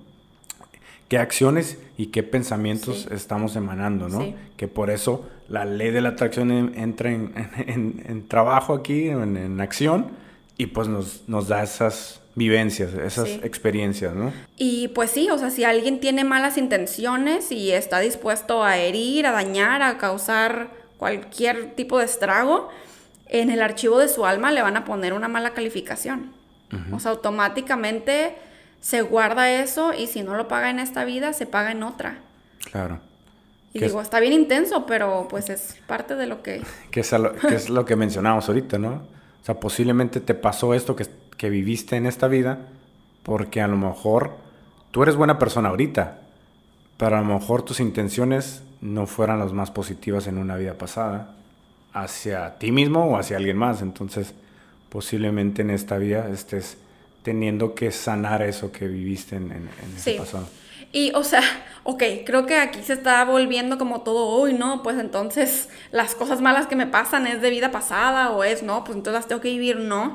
qué 1.08 1.18
acciones 1.18 1.78
y 1.96 2.06
qué 2.06 2.22
pensamientos 2.22 3.08
estamos 3.10 3.56
emanando, 3.56 4.08
¿no? 4.08 4.34
Que 4.56 4.68
por 4.68 4.90
eso 4.90 5.28
la 5.48 5.64
ley 5.64 5.90
de 5.90 6.02
la 6.02 6.10
atracción 6.10 6.50
entra 6.76 7.10
en, 7.66 8.28
trabajo 8.28 8.74
aquí, 8.74 9.08
en, 9.08 9.60
acción, 9.60 10.08
y 10.56 10.66
pues 10.66 10.88
nos, 10.88 11.24
nos 11.26 11.48
da 11.48 11.62
esas 11.62 12.20
vivencias, 12.34 12.94
esas 12.94 13.28
experiencias, 13.42 14.14
¿no? 14.14 14.32
Y 14.56 14.88
pues 14.88 15.10
sí, 15.10 15.28
o 15.30 15.38
sea, 15.38 15.50
si 15.50 15.64
alguien 15.64 16.00
tiene 16.00 16.24
malas 16.24 16.56
intenciones 16.56 17.50
y 17.50 17.72
está 17.72 17.98
dispuesto 18.00 18.62
a 18.62 18.76
herir, 18.76 19.26
a 19.26 19.32
dañar, 19.32 19.82
a 19.82 19.98
causar 19.98 20.70
cualquier 20.98 21.74
tipo 21.74 21.98
de 21.98 22.04
estrago, 22.04 22.68
en 23.28 23.50
el 23.50 23.62
archivo 23.62 23.98
de 23.98 24.08
su 24.08 24.24
alma 24.24 24.52
le 24.52 24.62
van 24.62 24.76
a 24.76 24.84
poner 24.84 25.12
una 25.12 25.28
mala 25.28 25.52
calificación. 25.54 26.32
O 26.92 27.00
sea, 27.00 27.12
automáticamente 27.12 28.36
se 28.80 29.00
guarda 29.00 29.50
eso 29.50 29.94
y 29.94 30.06
si 30.06 30.22
no 30.22 30.36
lo 30.36 30.48
paga 30.48 30.70
en 30.70 30.78
esta 30.78 31.04
vida, 31.04 31.32
se 31.32 31.46
paga 31.46 31.72
en 31.72 31.82
otra. 31.82 32.18
Claro. 32.70 33.00
Y 33.72 33.80
digo, 33.80 34.00
está 34.00 34.20
bien 34.20 34.32
intenso, 34.32 34.86
pero 34.86 35.28
pues 35.28 35.50
es 35.50 35.76
parte 35.86 36.14
de 36.14 36.26
lo 36.26 36.42
que... 36.42 36.62
Que 36.90 37.00
es, 37.00 37.12
lo, 37.12 37.32
que 37.32 37.54
es 37.54 37.70
lo 37.70 37.84
que 37.84 37.96
mencionamos 37.96 38.48
ahorita, 38.48 38.78
¿no? 38.78 39.02
O 39.42 39.44
sea, 39.44 39.58
posiblemente 39.58 40.20
te 40.20 40.34
pasó 40.34 40.74
esto 40.74 40.94
que, 40.94 41.06
que 41.38 41.48
viviste 41.48 41.96
en 41.96 42.04
esta 42.04 42.28
vida 42.28 42.58
porque 43.22 43.62
a 43.62 43.68
lo 43.68 43.76
mejor 43.76 44.36
tú 44.90 45.02
eres 45.02 45.16
buena 45.16 45.38
persona 45.38 45.70
ahorita, 45.70 46.18
pero 46.98 47.16
a 47.16 47.20
lo 47.20 47.38
mejor 47.38 47.62
tus 47.62 47.80
intenciones 47.80 48.62
no 48.80 49.06
fueran 49.06 49.38
las 49.38 49.52
más 49.52 49.70
positivas 49.70 50.26
en 50.26 50.38
una 50.38 50.56
vida 50.56 50.74
pasada 50.74 51.34
hacia 51.92 52.58
ti 52.58 52.72
mismo 52.72 53.04
o 53.04 53.16
hacia 53.16 53.36
alguien 53.36 53.56
más. 53.56 53.82
Entonces, 53.82 54.34
posiblemente 54.88 55.62
en 55.62 55.70
esta 55.70 55.98
vida 55.98 56.28
estés 56.28 56.78
teniendo 57.22 57.74
que 57.74 57.90
sanar 57.90 58.42
eso 58.42 58.72
que 58.72 58.86
viviste 58.88 59.36
en, 59.36 59.52
en, 59.52 59.70
ese 59.96 60.14
pasado. 60.14 60.48
Y, 60.92 61.12
o 61.14 61.22
sea, 61.22 61.42
ok, 61.82 62.02
creo 62.24 62.46
que 62.46 62.56
aquí 62.56 62.82
se 62.82 62.94
está 62.94 63.22
volviendo 63.24 63.76
como 63.76 64.00
todo, 64.00 64.40
uy, 64.40 64.54
no, 64.54 64.82
pues 64.82 64.98
entonces 64.98 65.68
las 65.90 66.14
cosas 66.14 66.40
malas 66.40 66.66
que 66.66 66.76
me 66.76 66.86
pasan 66.86 67.26
es 67.26 67.42
de 67.42 67.50
vida 67.50 67.70
pasada 67.70 68.30
o 68.30 68.42
es, 68.42 68.62
no, 68.62 68.84
pues 68.84 68.96
entonces 68.96 69.20
las 69.20 69.28
tengo 69.28 69.42
que 69.42 69.50
vivir, 69.50 69.76
no. 69.76 70.14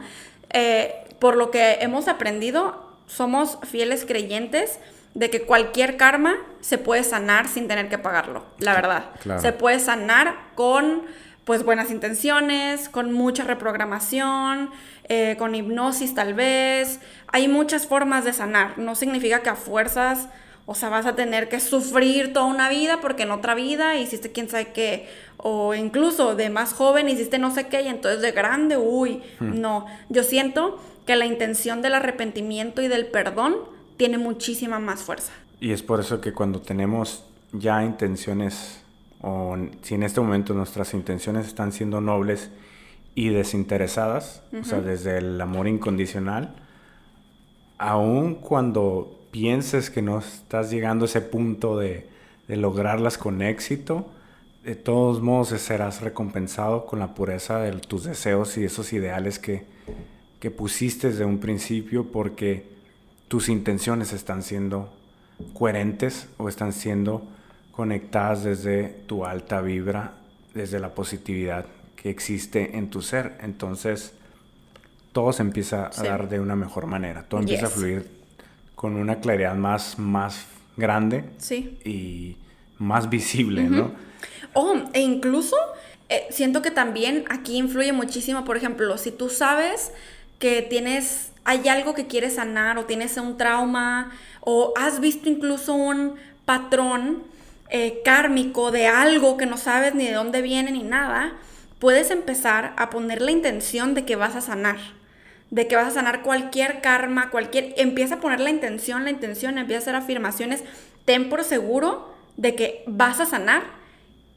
Eh, 0.49 1.02
por 1.23 1.37
lo 1.37 1.51
que 1.51 1.75
hemos 1.75 2.09
aprendido, 2.09 2.85
somos 3.07 3.57
fieles 3.63 4.03
creyentes 4.03 4.77
de 5.13 5.29
que 5.29 5.43
cualquier 5.43 5.95
karma 5.95 6.35
se 6.59 6.77
puede 6.77 7.01
sanar 7.05 7.47
sin 7.47 7.69
tener 7.69 7.87
que 7.87 7.97
pagarlo, 7.97 8.43
la 8.59 8.73
verdad. 8.73 9.05
Se 9.39 9.53
puede 9.53 9.79
sanar 9.79 10.35
con 10.55 11.03
pues 11.45 11.63
buenas 11.63 11.91
intenciones, 11.91 12.89
con 12.89 13.13
mucha 13.13 13.45
reprogramación, 13.45 14.69
eh, 15.07 15.37
con 15.39 15.55
hipnosis 15.55 16.13
tal 16.13 16.33
vez. 16.33 16.99
Hay 17.27 17.47
muchas 17.47 17.87
formas 17.87 18.25
de 18.25 18.33
sanar. 18.33 18.77
No 18.77 18.93
significa 18.93 19.39
que 19.43 19.49
a 19.49 19.55
fuerzas, 19.55 20.27
o 20.65 20.75
sea, 20.75 20.89
vas 20.89 21.05
a 21.05 21.15
tener 21.15 21.47
que 21.47 21.61
sufrir 21.61 22.33
toda 22.33 22.47
una 22.47 22.67
vida 22.67 22.99
porque 22.99 23.23
en 23.23 23.31
otra 23.31 23.55
vida 23.55 23.95
hiciste 23.95 24.33
quién 24.33 24.49
sabe 24.49 24.73
qué. 24.73 25.07
O 25.37 25.73
incluso 25.73 26.35
de 26.35 26.49
más 26.49 26.73
joven 26.73 27.07
hiciste 27.07 27.39
no 27.39 27.49
sé 27.53 27.67
qué 27.67 27.83
y 27.83 27.87
entonces 27.87 28.21
de 28.21 28.33
grande, 28.33 28.75
uy, 28.75 29.23
hmm. 29.39 29.61
no. 29.61 29.85
Yo 30.09 30.23
siento 30.23 30.81
que 31.05 31.15
la 31.15 31.25
intención 31.25 31.81
del 31.81 31.95
arrepentimiento 31.95 32.81
y 32.81 32.87
del 32.87 33.07
perdón 33.07 33.55
tiene 33.97 34.17
muchísima 34.17 34.79
más 34.79 35.01
fuerza. 35.01 35.33
Y 35.59 35.71
es 35.71 35.81
por 35.81 35.99
eso 35.99 36.21
que 36.21 36.33
cuando 36.33 36.61
tenemos 36.61 37.25
ya 37.51 37.83
intenciones 37.83 38.83
o 39.21 39.55
si 39.81 39.95
en 39.95 40.03
este 40.03 40.19
momento 40.19 40.53
nuestras 40.53 40.93
intenciones 40.93 41.47
están 41.47 41.71
siendo 41.71 42.01
nobles 42.01 42.49
y 43.15 43.29
desinteresadas, 43.29 44.41
o 44.59 44.65
sea, 44.65 44.81
desde 44.81 45.19
el 45.19 45.39
amor 45.39 45.67
incondicional, 45.67 46.55
aun 47.77 48.35
cuando 48.35 49.21
pienses 49.31 49.89
que 49.89 50.01
no 50.01 50.19
estás 50.19 50.71
llegando 50.71 51.05
a 51.05 51.07
ese 51.07 51.21
punto 51.21 51.77
de, 51.77 52.11
lograrlas 52.47 53.17
con 53.17 53.41
éxito, 53.41 54.07
de 54.63 54.75
todos 54.75 55.21
modos 55.21 55.49
serás 55.49 56.01
recompensado 56.01 56.85
con 56.85 56.99
la 56.99 57.15
pureza 57.15 57.59
de 57.59 57.71
tus 57.71 58.03
deseos 58.03 58.57
y 58.57 58.65
esos 58.65 58.93
ideales 58.93 59.39
que, 59.39 59.65
que 60.43 60.51
pusiste 60.51 61.07
desde 61.07 61.23
un 61.23 61.39
principio 61.39 62.11
porque 62.11 62.65
tus 63.29 63.47
intenciones 63.47 64.11
están 64.11 64.43
siendo 64.43 64.91
coherentes 65.53 66.27
o 66.37 66.49
están 66.49 66.73
siendo 66.73 67.25
conectadas 67.71 68.43
desde 68.43 68.89
tu 69.07 69.23
alta 69.23 69.61
vibra, 69.61 70.15
desde 70.53 70.81
la 70.81 70.93
positividad 70.93 71.65
que 71.95 72.09
existe 72.09 72.75
en 72.75 72.89
tu 72.89 73.01
ser. 73.01 73.37
Entonces, 73.39 74.11
todo 75.13 75.31
se 75.31 75.43
empieza 75.43 75.89
a 75.95 76.03
dar 76.03 76.27
de 76.27 76.41
una 76.41 76.57
mejor 76.57 76.87
manera. 76.87 77.23
Todo 77.23 77.39
empieza 77.39 77.67
a 77.67 77.69
fluir 77.69 78.05
con 78.75 78.97
una 78.97 79.21
claridad 79.21 79.55
más, 79.55 79.97
más 79.97 80.45
grande 80.75 81.23
y 81.85 82.35
más 82.79 83.09
visible, 83.09 83.63
¿no? 83.63 83.93
Oh, 84.51 84.75
e 84.91 84.99
incluso 84.99 85.55
eh, 86.09 86.27
siento 86.31 86.61
que 86.61 86.69
también 86.69 87.23
aquí 87.29 87.55
influye 87.55 87.93
muchísimo, 87.93 88.43
por 88.43 88.57
ejemplo, 88.57 88.97
si 88.97 89.11
tú 89.11 89.29
sabes 89.29 89.93
que 90.43 90.61
tienes, 90.61 91.31
hay 91.45 91.69
algo 91.69 91.93
que 91.93 92.05
quieres 92.05 92.35
sanar 92.35 92.77
o 92.77 92.83
tienes 92.83 93.15
un 93.15 93.37
trauma 93.37 94.11
o 94.41 94.73
has 94.75 94.99
visto 94.99 95.29
incluso 95.29 95.73
un 95.73 96.15
patrón 96.43 97.23
eh, 97.69 98.01
kármico 98.03 98.69
de 98.69 98.87
algo 98.87 99.37
que 99.37 99.45
no 99.45 99.55
sabes 99.55 99.95
ni 99.95 100.05
de 100.05 100.11
dónde 100.11 100.41
viene 100.41 100.71
ni 100.71 100.83
nada, 100.83 101.31
puedes 101.79 102.11
empezar 102.11 102.73
a 102.75 102.89
poner 102.89 103.21
la 103.21 103.31
intención 103.31 103.93
de 103.93 104.03
que 104.03 104.17
vas 104.17 104.35
a 104.35 104.41
sanar, 104.41 104.75
de 105.49 105.65
que 105.69 105.77
vas 105.77 105.87
a 105.87 105.91
sanar 105.91 106.23
cualquier 106.23 106.81
karma, 106.81 107.29
cualquier... 107.29 107.73
Empieza 107.77 108.15
a 108.15 108.19
poner 108.19 108.41
la 108.41 108.49
intención, 108.49 109.05
la 109.05 109.11
intención, 109.11 109.57
empieza 109.57 109.79
a 109.79 109.83
hacer 109.83 109.95
afirmaciones, 109.95 110.61
ten 111.05 111.29
por 111.29 111.45
seguro 111.45 112.13
de 112.35 112.53
que 112.55 112.83
vas 112.85 113.21
a 113.21 113.25
sanar 113.25 113.63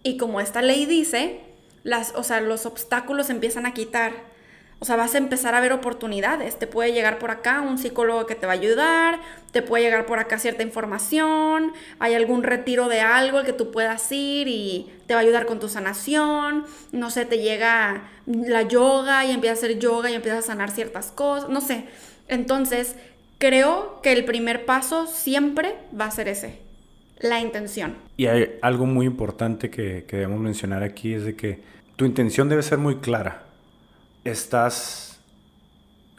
y 0.04 0.18
como 0.18 0.40
esta 0.40 0.62
ley 0.62 0.86
dice, 0.86 1.40
las, 1.82 2.12
o 2.14 2.22
sea, 2.22 2.40
los 2.40 2.64
obstáculos 2.64 3.28
empiezan 3.28 3.66
a 3.66 3.74
quitar 3.74 4.35
o 4.78 4.84
sea, 4.84 4.96
vas 4.96 5.14
a 5.14 5.18
empezar 5.18 5.54
a 5.54 5.60
ver 5.60 5.72
oportunidades. 5.72 6.58
Te 6.58 6.66
puede 6.66 6.92
llegar 6.92 7.18
por 7.18 7.30
acá 7.30 7.62
un 7.62 7.78
psicólogo 7.78 8.26
que 8.26 8.34
te 8.34 8.46
va 8.46 8.52
a 8.52 8.56
ayudar, 8.56 9.20
te 9.50 9.62
puede 9.62 9.84
llegar 9.84 10.04
por 10.04 10.18
acá 10.18 10.38
cierta 10.38 10.62
información, 10.62 11.72
hay 11.98 12.14
algún 12.14 12.42
retiro 12.42 12.88
de 12.88 13.00
algo 13.00 13.38
al 13.38 13.46
que 13.46 13.54
tú 13.54 13.70
puedas 13.70 14.12
ir 14.12 14.48
y 14.48 14.92
te 15.06 15.14
va 15.14 15.20
a 15.20 15.22
ayudar 15.22 15.46
con 15.46 15.60
tu 15.60 15.68
sanación. 15.68 16.66
No 16.92 17.10
sé, 17.10 17.24
te 17.24 17.38
llega 17.38 18.10
la 18.26 18.62
yoga 18.62 19.24
y 19.24 19.30
empiezas 19.30 19.62
a 19.62 19.66
hacer 19.66 19.78
yoga 19.78 20.10
y 20.10 20.14
empiezas 20.14 20.44
a 20.44 20.46
sanar 20.48 20.70
ciertas 20.70 21.10
cosas, 21.10 21.48
no 21.48 21.62
sé. 21.62 21.86
Entonces, 22.28 22.96
creo 23.38 24.00
que 24.02 24.12
el 24.12 24.26
primer 24.26 24.66
paso 24.66 25.06
siempre 25.06 25.74
va 25.98 26.04
a 26.04 26.10
ser 26.10 26.28
ese, 26.28 26.58
la 27.18 27.40
intención. 27.40 27.96
Y 28.18 28.26
hay 28.26 28.58
algo 28.60 28.84
muy 28.84 29.06
importante 29.06 29.70
que, 29.70 30.04
que 30.06 30.16
debemos 30.16 30.40
mencionar 30.40 30.82
aquí, 30.82 31.14
es 31.14 31.24
de 31.24 31.34
que 31.34 31.60
tu 31.96 32.04
intención 32.04 32.50
debe 32.50 32.62
ser 32.62 32.76
muy 32.76 32.96
clara 32.96 33.45
estás 34.30 35.18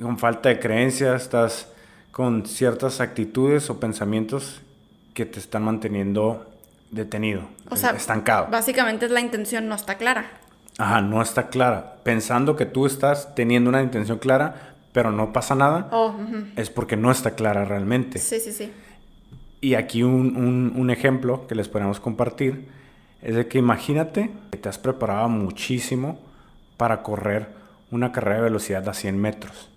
con 0.02 0.18
falta 0.18 0.50
de 0.50 0.60
creencia, 0.60 1.16
estás 1.16 1.68
con 2.12 2.46
ciertas 2.46 3.02
actitudes 3.02 3.70
o 3.70 3.80
pensamientos 3.80 4.62
que 5.14 5.26
te 5.26 5.40
están 5.40 5.64
manteniendo 5.64 6.46
detenido, 6.92 7.42
o 7.70 7.76
sea, 7.76 7.92
estancado. 7.92 8.48
Básicamente 8.50 9.10
la 9.10 9.20
intención 9.20 9.68
no 9.68 9.76
está 9.76 9.96
clara. 9.96 10.32
Ajá, 10.78 11.02
no 11.02 11.22
está 11.22 11.48
clara. 11.50 11.98
Pensando 12.04 12.56
que 12.56 12.66
tú 12.66 12.86
estás 12.86 13.34
teniendo 13.36 13.70
una 13.70 13.82
intención 13.82 14.20
clara, 14.20 14.76
pero 14.94 15.12
no 15.12 15.34
pasa 15.34 15.56
nada, 15.56 15.90
oh, 15.92 16.16
es 16.56 16.70
porque 16.70 16.96
no 16.96 17.12
está 17.12 17.32
clara 17.32 17.66
realmente. 17.66 18.20
Sí, 18.20 18.40
sí, 18.40 18.52
sí. 18.52 18.72
Y 19.60 19.74
aquí 19.74 20.04
un, 20.04 20.74
un 20.76 20.90
ejemplo 20.92 21.48
que 21.48 21.56
les 21.56 21.68
podemos 21.68 22.00
compartir 22.00 22.68
es 23.24 23.36
de 23.36 23.48
que 23.48 23.58
imagínate 23.58 24.30
que 24.52 24.58
te 24.58 24.70
has 24.70 24.78
preparado 24.78 25.30
muchísimo 25.30 26.20
para 26.78 27.02
correr 27.02 27.57
una 27.92 28.12
carrera 28.12 28.38
de 28.38 28.44
velocidad 28.44 28.88
a 28.88 28.94
100 28.94 29.20
metros. 29.20 29.70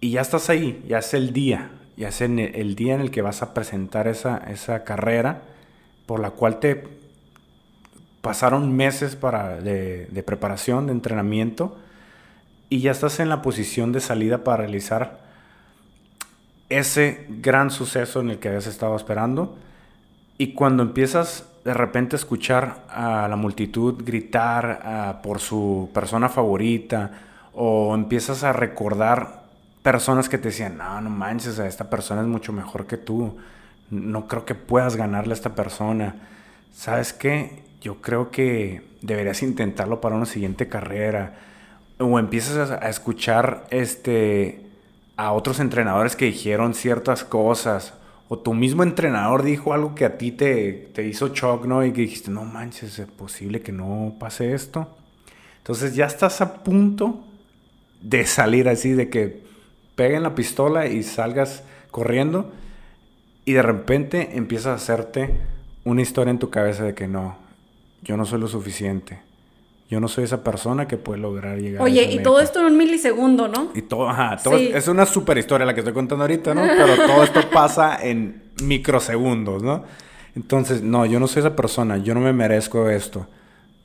Y 0.00 0.10
ya 0.10 0.20
estás 0.20 0.50
ahí, 0.50 0.84
ya 0.88 0.98
es 0.98 1.14
el 1.14 1.32
día, 1.32 1.70
ya 1.96 2.08
es 2.08 2.20
el, 2.20 2.74
día 2.74 2.94
en 2.94 3.00
el 3.00 3.10
que 3.10 3.22
vas 3.22 3.42
a 3.42 3.54
presentar 3.54 4.08
esa, 4.08 4.38
esa 4.50 4.84
carrera 4.84 5.42
por 6.06 6.20
la 6.20 6.30
cual 6.30 6.60
te 6.60 6.84
pasaron 8.20 8.76
meses 8.76 9.16
para, 9.16 9.60
de, 9.60 10.06
de 10.06 10.22
preparación, 10.22 10.86
de 10.86 10.92
entrenamiento, 10.92 11.78
y 12.68 12.80
ya 12.80 12.90
estás 12.90 13.20
en 13.20 13.28
la 13.28 13.42
posición 13.42 13.92
de 13.92 14.00
salida 14.00 14.44
para 14.44 14.58
realizar 14.58 15.20
ese 16.68 17.26
gran 17.28 17.70
suceso 17.70 18.20
en 18.20 18.30
el 18.30 18.38
que 18.38 18.48
habías 18.48 18.66
estado 18.66 18.96
esperando. 18.96 19.56
Y 20.38 20.54
cuando 20.54 20.82
empiezas 20.82 21.48
de 21.64 21.72
repente 21.72 22.16
escuchar 22.16 22.84
a 22.90 23.26
la 23.26 23.36
multitud 23.36 24.02
gritar 24.04 24.80
ah, 24.84 25.20
por 25.22 25.40
su 25.40 25.90
persona 25.94 26.28
favorita 26.28 27.10
o 27.54 27.94
empiezas 27.94 28.44
a 28.44 28.52
recordar 28.52 29.44
personas 29.82 30.28
que 30.28 30.38
te 30.38 30.48
decían, 30.48 30.76
no, 30.76 31.00
no 31.00 31.10
manches, 31.10 31.58
esta 31.58 31.88
persona 31.88 32.20
es 32.20 32.26
mucho 32.26 32.52
mejor 32.52 32.86
que 32.86 32.98
tú, 32.98 33.38
no 33.90 34.28
creo 34.28 34.44
que 34.44 34.54
puedas 34.54 34.96
ganarle 34.96 35.32
a 35.32 35.36
esta 35.36 35.54
persona. 35.54 36.16
¿Sabes 36.72 37.12
qué? 37.12 37.62
Yo 37.80 38.00
creo 38.00 38.30
que 38.30 38.82
deberías 39.02 39.42
intentarlo 39.42 40.00
para 40.00 40.16
una 40.16 40.26
siguiente 40.26 40.68
carrera. 40.68 41.34
O 41.98 42.18
empiezas 42.18 42.70
a 42.70 42.88
escuchar 42.88 43.66
este, 43.70 44.66
a 45.16 45.32
otros 45.32 45.60
entrenadores 45.60 46.16
que 46.16 46.24
dijeron 46.26 46.74
ciertas 46.74 47.24
cosas 47.24 47.94
o 48.28 48.38
tu 48.38 48.54
mismo 48.54 48.82
entrenador 48.82 49.42
dijo 49.42 49.74
algo 49.74 49.94
que 49.94 50.04
a 50.04 50.16
ti 50.18 50.32
te, 50.32 50.90
te 50.94 51.06
hizo 51.06 51.28
shock, 51.28 51.66
¿no? 51.66 51.84
Y 51.84 51.92
que 51.92 52.02
dijiste, 52.02 52.30
no 52.30 52.44
manches, 52.44 52.98
es 52.98 53.06
posible 53.06 53.60
que 53.60 53.72
no 53.72 54.14
pase 54.18 54.54
esto. 54.54 54.96
Entonces 55.58 55.94
ya 55.94 56.06
estás 56.06 56.40
a 56.40 56.62
punto 56.62 57.24
de 58.00 58.26
salir 58.26 58.68
así, 58.68 58.92
de 58.92 59.08
que 59.08 59.42
peguen 59.94 60.22
la 60.22 60.34
pistola 60.34 60.86
y 60.86 61.02
salgas 61.02 61.64
corriendo 61.90 62.52
y 63.44 63.52
de 63.52 63.62
repente 63.62 64.36
empiezas 64.36 64.66
a 64.66 64.74
hacerte 64.74 65.30
una 65.84 66.02
historia 66.02 66.30
en 66.30 66.38
tu 66.38 66.50
cabeza 66.50 66.84
de 66.84 66.94
que 66.94 67.08
no, 67.08 67.36
yo 68.02 68.16
no 68.16 68.24
soy 68.24 68.40
lo 68.40 68.48
suficiente 68.48 69.20
yo 69.88 70.00
no 70.00 70.08
soy 70.08 70.24
esa 70.24 70.42
persona 70.42 70.88
que 70.88 70.96
puede 70.96 71.20
lograr 71.20 71.58
llegar 71.58 71.82
Oye, 71.82 72.10
y 72.10 72.22
todo 72.22 72.40
esto 72.40 72.60
en 72.60 72.66
un 72.66 72.76
milisegundo, 72.76 73.48
¿no? 73.48 73.70
Y 73.74 73.82
todo, 73.82 74.08
ajá, 74.08 74.38
todo 74.42 74.56
es, 74.56 74.88
una 74.88 75.04
super 75.04 75.36
historia 75.36 75.66
la 75.66 75.74
que 75.74 75.80
estoy 75.80 75.92
contando 75.92 76.24
ahorita, 76.24 76.54
¿no? 76.54 76.62
Pero 76.76 76.96
todo 77.06 77.22
esto 77.22 77.40
pasa 77.50 77.98
en 78.02 78.42
microsegundos, 78.62 79.62
¿no? 79.62 79.84
Entonces, 80.34 80.82
no, 80.82 81.06
yo 81.06 81.20
no 81.20 81.26
soy 81.26 81.40
esa 81.40 81.54
persona, 81.54 81.98
yo 81.98 82.14
no 82.14 82.20
me 82.20 82.32
merezco 82.32 82.88
esto. 82.88 83.26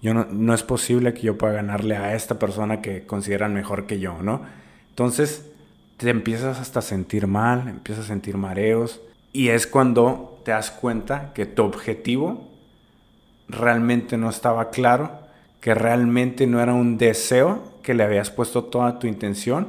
Yo 0.01 0.13
no, 0.13 0.25
no 0.31 0.53
es 0.53 0.63
posible 0.63 1.13
que 1.13 1.21
yo 1.21 1.37
pueda 1.37 1.53
ganarle 1.53 1.97
a 1.97 2.15
esta 2.15 2.39
persona 2.39 2.81
que 2.81 3.05
consideran 3.05 3.53
mejor 3.53 3.85
que 3.85 3.99
yo, 3.99 4.17
¿no? 4.23 4.41
Entonces, 4.89 5.51
te 5.97 6.09
empiezas 6.09 6.59
hasta 6.59 6.79
a 6.79 6.81
sentir 6.81 7.27
mal, 7.27 7.67
empiezas 7.67 8.05
a 8.05 8.07
sentir 8.07 8.37
mareos, 8.37 9.01
y 9.33 9.49
es 9.49 9.67
cuando 9.67 10.39
te 10.45 10.51
das 10.51 10.71
cuenta 10.71 11.33
que 11.33 11.45
tu 11.45 11.63
objetivo 11.63 12.47
realmente 13.49 14.17
no 14.17 14.29
estaba 14.29 14.69
claro 14.69 15.28
que 15.59 15.73
realmente 15.73 16.47
no 16.47 16.61
era 16.61 16.73
un 16.73 16.97
deseo, 16.97 17.63
que 17.83 17.93
le 17.93 18.03
habías 18.03 18.31
puesto 18.31 18.65
toda 18.65 18.99
tu 18.99 19.07
intención 19.07 19.67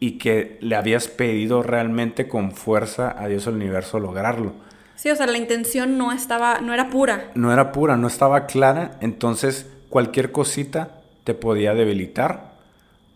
y 0.00 0.18
que 0.18 0.58
le 0.60 0.76
habías 0.76 1.08
pedido 1.08 1.62
realmente 1.62 2.28
con 2.28 2.52
fuerza 2.52 3.14
a 3.16 3.28
Dios 3.28 3.46
al 3.46 3.54
universo 3.54 3.98
lograrlo. 3.98 4.52
Sí, 4.96 5.10
o 5.10 5.16
sea, 5.16 5.26
la 5.26 5.38
intención 5.38 5.98
no 5.98 6.12
estaba, 6.12 6.60
no 6.60 6.72
era 6.72 6.90
pura. 6.90 7.30
No 7.34 7.52
era 7.52 7.72
pura, 7.72 7.96
no 7.96 8.06
estaba 8.06 8.46
clara, 8.46 8.92
entonces 9.00 9.66
cualquier 9.88 10.32
cosita 10.32 10.90
te 11.24 11.34
podía 11.34 11.74
debilitar, 11.74 12.52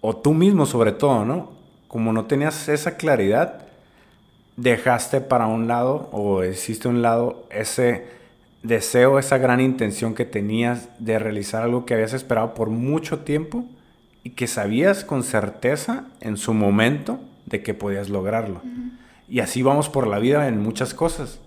o 0.01 0.17
tú 0.17 0.33
mismo 0.35 0.67
sobre 0.67 0.93
todo, 0.93 1.25
¿no? 1.25 1.53
Como 1.89 2.13
no 2.13 2.27
tenías 2.27 2.69
esa 2.69 2.97
claridad, 2.97 3.63
dejaste 4.57 5.21
para 5.21 5.47
un 5.47 5.69
lado 5.69 6.09
o 6.13 6.45
hiciste 6.45 6.89
un 6.89 7.03
lado 7.03 7.47
ese 7.51 8.18
deseo, 8.63 9.19
esa 9.19 9.39
gran 9.39 9.61
intención 9.61 10.15
que 10.15 10.25
tenías 10.25 10.89
de 10.99 11.19
realizar 11.19 11.63
algo 11.63 11.87
que 11.87 11.95
habías 11.95 12.13
esperado 12.13 12.55
por 12.55 12.71
mucho 12.71 13.21
tiempo 13.21 13.65
y 14.25 14.31
que 14.31 14.47
sabías 14.47 15.05
con 15.05 15.23
certeza 15.23 16.07
en 16.21 16.37
su 16.37 16.55
momento 16.55 17.21
de 17.47 17.63
que 17.63 17.75
podías 17.75 18.09
lograrlo. 18.09 18.63
Y 19.29 19.41
así 19.41 19.63
vamos 19.63 19.89
por 19.89 20.07
la 20.07 20.19
vida 20.19 20.49
en 20.49 20.61
muchas 20.61 20.95
cosas. 20.95 21.39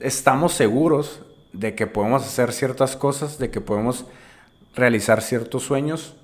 Estamos 0.00 0.52
seguros 0.52 1.20
de 1.52 1.74
que 1.74 1.86
podemos 1.86 2.22
hacer 2.22 2.52
ciertas 2.52 2.96
cosas, 2.96 3.38
de 3.38 3.50
que 3.50 3.60
podemos 3.60 4.06
realizar 4.74 5.22
ciertos 5.22 5.62
sueños, 5.62 6.14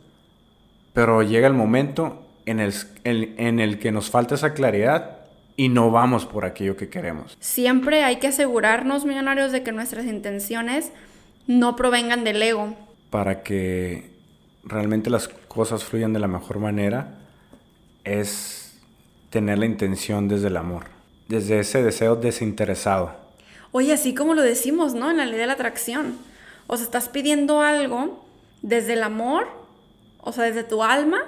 pero 0.92 1.22
llega 1.22 1.46
el 1.46 1.54
momento 1.54 2.26
en 2.46 2.58
el, 2.58 2.74
en 3.04 3.60
el 3.60 3.78
que 3.78 3.92
nos 3.92 4.10
falta 4.10 4.34
esa 4.34 4.54
claridad 4.54 5.19
y 5.60 5.68
no 5.68 5.90
vamos 5.90 6.24
por 6.24 6.46
aquello 6.46 6.74
que 6.78 6.88
queremos. 6.88 7.36
Siempre 7.38 8.02
hay 8.02 8.16
que 8.16 8.28
asegurarnos, 8.28 9.04
millonarios, 9.04 9.52
de 9.52 9.62
que 9.62 9.72
nuestras 9.72 10.06
intenciones 10.06 10.90
no 11.46 11.76
provengan 11.76 12.24
del 12.24 12.42
ego. 12.42 12.74
Para 13.10 13.42
que 13.42 14.10
realmente 14.64 15.10
las 15.10 15.28
cosas 15.28 15.84
fluyan 15.84 16.14
de 16.14 16.18
la 16.18 16.28
mejor 16.28 16.60
manera, 16.60 17.18
es 18.04 18.80
tener 19.28 19.58
la 19.58 19.66
intención 19.66 20.28
desde 20.28 20.46
el 20.46 20.56
amor, 20.56 20.86
desde 21.28 21.58
ese 21.58 21.82
deseo 21.82 22.16
desinteresado. 22.16 23.14
Oye, 23.70 23.92
así 23.92 24.14
como 24.14 24.32
lo 24.32 24.40
decimos, 24.40 24.94
¿no? 24.94 25.10
En 25.10 25.18
la 25.18 25.26
ley 25.26 25.38
de 25.38 25.46
la 25.46 25.52
atracción. 25.52 26.16
O 26.68 26.78
sea, 26.78 26.86
estás 26.86 27.10
pidiendo 27.10 27.60
algo 27.60 28.24
desde 28.62 28.94
el 28.94 29.02
amor, 29.02 29.46
o 30.22 30.32
sea, 30.32 30.44
desde 30.44 30.64
tu 30.64 30.82
alma 30.82 31.18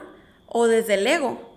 o 0.47 0.68
desde 0.68 0.95
el 0.95 1.07
ego. 1.07 1.52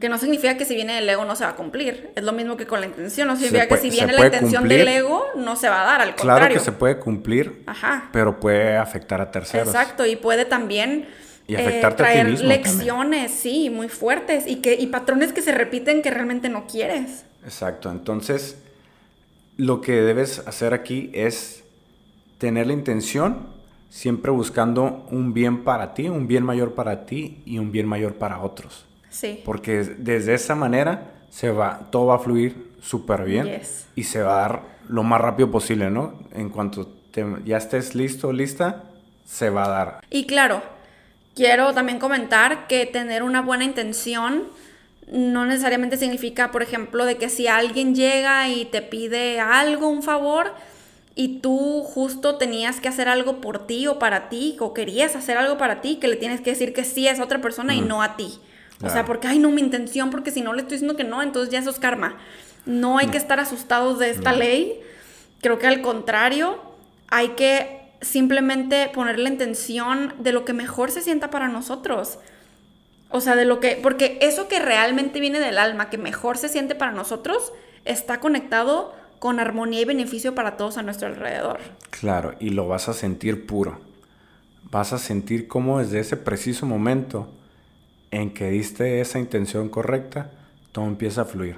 Que 0.00 0.08
no 0.10 0.18
significa 0.18 0.56
que 0.58 0.66
si 0.66 0.74
viene 0.74 0.94
del 0.96 1.08
ego 1.08 1.24
no 1.24 1.34
se 1.34 1.44
va 1.44 1.50
a 1.50 1.56
cumplir. 1.56 2.10
Es 2.14 2.22
lo 2.22 2.32
mismo 2.32 2.58
que 2.58 2.66
con 2.66 2.80
la 2.80 2.86
intención. 2.86 3.26
No 3.26 3.36
significa 3.36 3.66
que 3.66 3.78
si 3.78 3.90
viene 3.90 4.12
la 4.12 4.26
intención 4.26 4.68
del 4.68 4.86
ego 4.86 5.24
no 5.34 5.56
se 5.56 5.68
va 5.68 5.82
a 5.82 5.86
dar, 5.86 6.00
al 6.02 6.14
contrario. 6.14 6.46
Claro 6.46 6.54
que 6.54 6.60
se 6.60 6.72
puede 6.72 6.98
cumplir, 6.98 7.64
pero 8.12 8.38
puede 8.38 8.76
afectar 8.76 9.20
a 9.20 9.30
terceros. 9.30 9.68
Exacto, 9.68 10.04
y 10.04 10.16
puede 10.16 10.44
también 10.44 11.06
eh, 11.48 11.82
traer 11.96 12.40
lecciones, 12.40 13.32
sí, 13.32 13.70
muy 13.70 13.88
fuertes 13.88 14.46
y, 14.46 14.56
que, 14.56 14.74
y 14.74 14.88
patrones 14.88 15.32
que 15.32 15.42
se 15.42 15.52
repiten 15.52 16.02
que 16.02 16.10
realmente 16.10 16.48
no 16.48 16.66
quieres. 16.66 17.24
Exacto, 17.44 17.90
entonces 17.90 18.58
lo 19.56 19.80
que 19.80 19.92
debes 19.92 20.46
hacer 20.46 20.74
aquí 20.74 21.10
es 21.14 21.64
tener 22.38 22.66
la 22.66 22.72
intención 22.72 23.54
siempre 23.88 24.30
buscando 24.30 25.06
un 25.10 25.32
bien 25.32 25.64
para 25.64 25.94
ti, 25.94 26.08
un 26.08 26.26
bien 26.26 26.44
mayor 26.44 26.74
para 26.74 27.06
ti 27.06 27.42
y 27.46 27.58
un 27.58 27.72
bien 27.72 27.86
mayor 27.86 28.16
para 28.16 28.40
otros. 28.40 28.84
Porque 29.44 29.82
desde 29.98 30.34
esa 30.34 30.54
manera 30.54 31.12
se 31.30 31.50
va, 31.50 31.88
todo 31.90 32.06
va 32.06 32.16
a 32.16 32.18
fluir 32.18 32.72
súper 32.80 33.24
bien 33.24 33.60
y 33.94 34.04
se 34.04 34.22
va 34.22 34.38
a 34.38 34.48
dar 34.48 34.62
lo 34.88 35.02
más 35.02 35.20
rápido 35.20 35.50
posible, 35.50 35.90
¿no? 35.90 36.14
En 36.32 36.50
cuanto 36.50 36.92
ya 37.44 37.56
estés 37.56 37.94
listo, 37.94 38.32
lista, 38.32 38.84
se 39.24 39.50
va 39.50 39.64
a 39.64 39.68
dar. 39.68 40.00
Y 40.10 40.26
claro, 40.26 40.62
quiero 41.34 41.72
también 41.72 41.98
comentar 41.98 42.66
que 42.66 42.86
tener 42.86 43.22
una 43.22 43.42
buena 43.42 43.64
intención 43.64 44.44
no 45.10 45.46
necesariamente 45.46 45.96
significa, 45.96 46.50
por 46.50 46.62
ejemplo, 46.62 47.04
de 47.04 47.16
que 47.16 47.28
si 47.28 47.46
alguien 47.46 47.94
llega 47.94 48.48
y 48.48 48.64
te 48.64 48.82
pide 48.82 49.38
algo, 49.40 49.88
un 49.88 50.02
favor, 50.02 50.52
y 51.14 51.38
tú 51.38 51.82
justo 51.84 52.36
tenías 52.36 52.80
que 52.80 52.88
hacer 52.88 53.08
algo 53.08 53.40
por 53.40 53.66
ti 53.66 53.86
o 53.86 53.98
para 53.98 54.28
ti, 54.28 54.56
o 54.60 54.74
querías 54.74 55.16
hacer 55.16 55.38
algo 55.38 55.56
para 55.58 55.80
ti, 55.80 55.96
que 55.96 56.08
le 56.08 56.16
tienes 56.16 56.40
que 56.40 56.50
decir 56.50 56.72
que 56.72 56.84
sí 56.84 57.06
a 57.08 57.12
esa 57.12 57.24
otra 57.24 57.40
persona 57.40 57.74
y 57.74 57.80
no 57.80 58.02
a 58.02 58.16
ti. 58.16 58.38
O 58.82 58.90
sea, 58.90 59.04
porque, 59.04 59.26
ay, 59.28 59.38
no, 59.38 59.50
mi 59.50 59.62
intención, 59.62 60.10
porque 60.10 60.30
si 60.30 60.42
no 60.42 60.52
le 60.52 60.62
estoy 60.62 60.76
diciendo 60.76 60.96
que 60.96 61.04
no, 61.04 61.22
entonces 61.22 61.50
ya 61.50 61.58
eso 61.58 61.70
es 61.70 61.78
karma. 61.78 62.16
No 62.66 62.98
hay 62.98 63.08
que 63.08 63.16
estar 63.16 63.40
asustados 63.40 63.98
de 63.98 64.10
esta 64.10 64.32
ley. 64.32 64.80
Creo 65.40 65.58
que 65.58 65.66
al 65.66 65.80
contrario, 65.80 66.60
hay 67.08 67.30
que 67.30 67.80
simplemente 68.00 68.90
poner 68.92 69.18
la 69.18 69.30
intención 69.30 70.14
de 70.18 70.32
lo 70.32 70.44
que 70.44 70.52
mejor 70.52 70.90
se 70.90 71.00
sienta 71.00 71.30
para 71.30 71.48
nosotros. 71.48 72.18
O 73.10 73.20
sea, 73.20 73.36
de 73.36 73.44
lo 73.44 73.60
que, 73.60 73.78
porque 73.82 74.18
eso 74.20 74.48
que 74.48 74.58
realmente 74.58 75.20
viene 75.20 75.40
del 75.40 75.58
alma, 75.58 75.88
que 75.88 75.96
mejor 75.96 76.36
se 76.36 76.48
siente 76.48 76.74
para 76.74 76.92
nosotros, 76.92 77.52
está 77.84 78.20
conectado 78.20 78.94
con 79.18 79.40
armonía 79.40 79.80
y 79.80 79.84
beneficio 79.84 80.34
para 80.34 80.56
todos 80.56 80.76
a 80.76 80.82
nuestro 80.82 81.08
alrededor. 81.08 81.60
Claro, 81.90 82.34
y 82.40 82.50
lo 82.50 82.68
vas 82.68 82.88
a 82.88 82.92
sentir 82.92 83.46
puro. 83.46 83.80
Vas 84.70 84.92
a 84.92 84.98
sentir 84.98 85.48
cómo 85.48 85.78
desde 85.78 86.00
ese 86.00 86.16
preciso 86.16 86.66
momento 86.66 87.30
en 88.10 88.32
que 88.32 88.50
diste 88.50 89.00
esa 89.00 89.18
intención 89.18 89.68
correcta, 89.68 90.30
todo 90.72 90.86
empieza 90.86 91.22
a 91.22 91.24
fluir. 91.24 91.56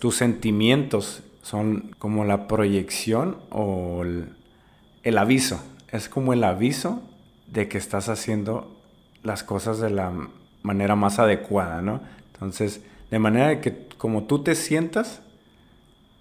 Tus 0.00 0.16
sentimientos 0.16 1.22
son 1.42 1.94
como 1.98 2.24
la 2.24 2.46
proyección 2.46 3.38
o 3.50 4.04
el, 4.04 5.18
aviso. 5.18 5.62
Es 5.90 6.08
como 6.08 6.32
el 6.32 6.44
aviso 6.44 7.02
de 7.46 7.68
que 7.68 7.78
estás 7.78 8.08
haciendo 8.08 8.76
las 9.22 9.42
cosas 9.42 9.78
de 9.78 9.90
la 9.90 10.12
manera 10.62 10.94
más 10.94 11.18
adecuada, 11.18 11.82
¿no? 11.82 12.00
Entonces, 12.34 12.82
de 13.10 13.18
manera 13.18 13.60
que 13.60 13.88
como 13.98 14.24
tú 14.24 14.42
te 14.42 14.54
sientas 14.54 15.22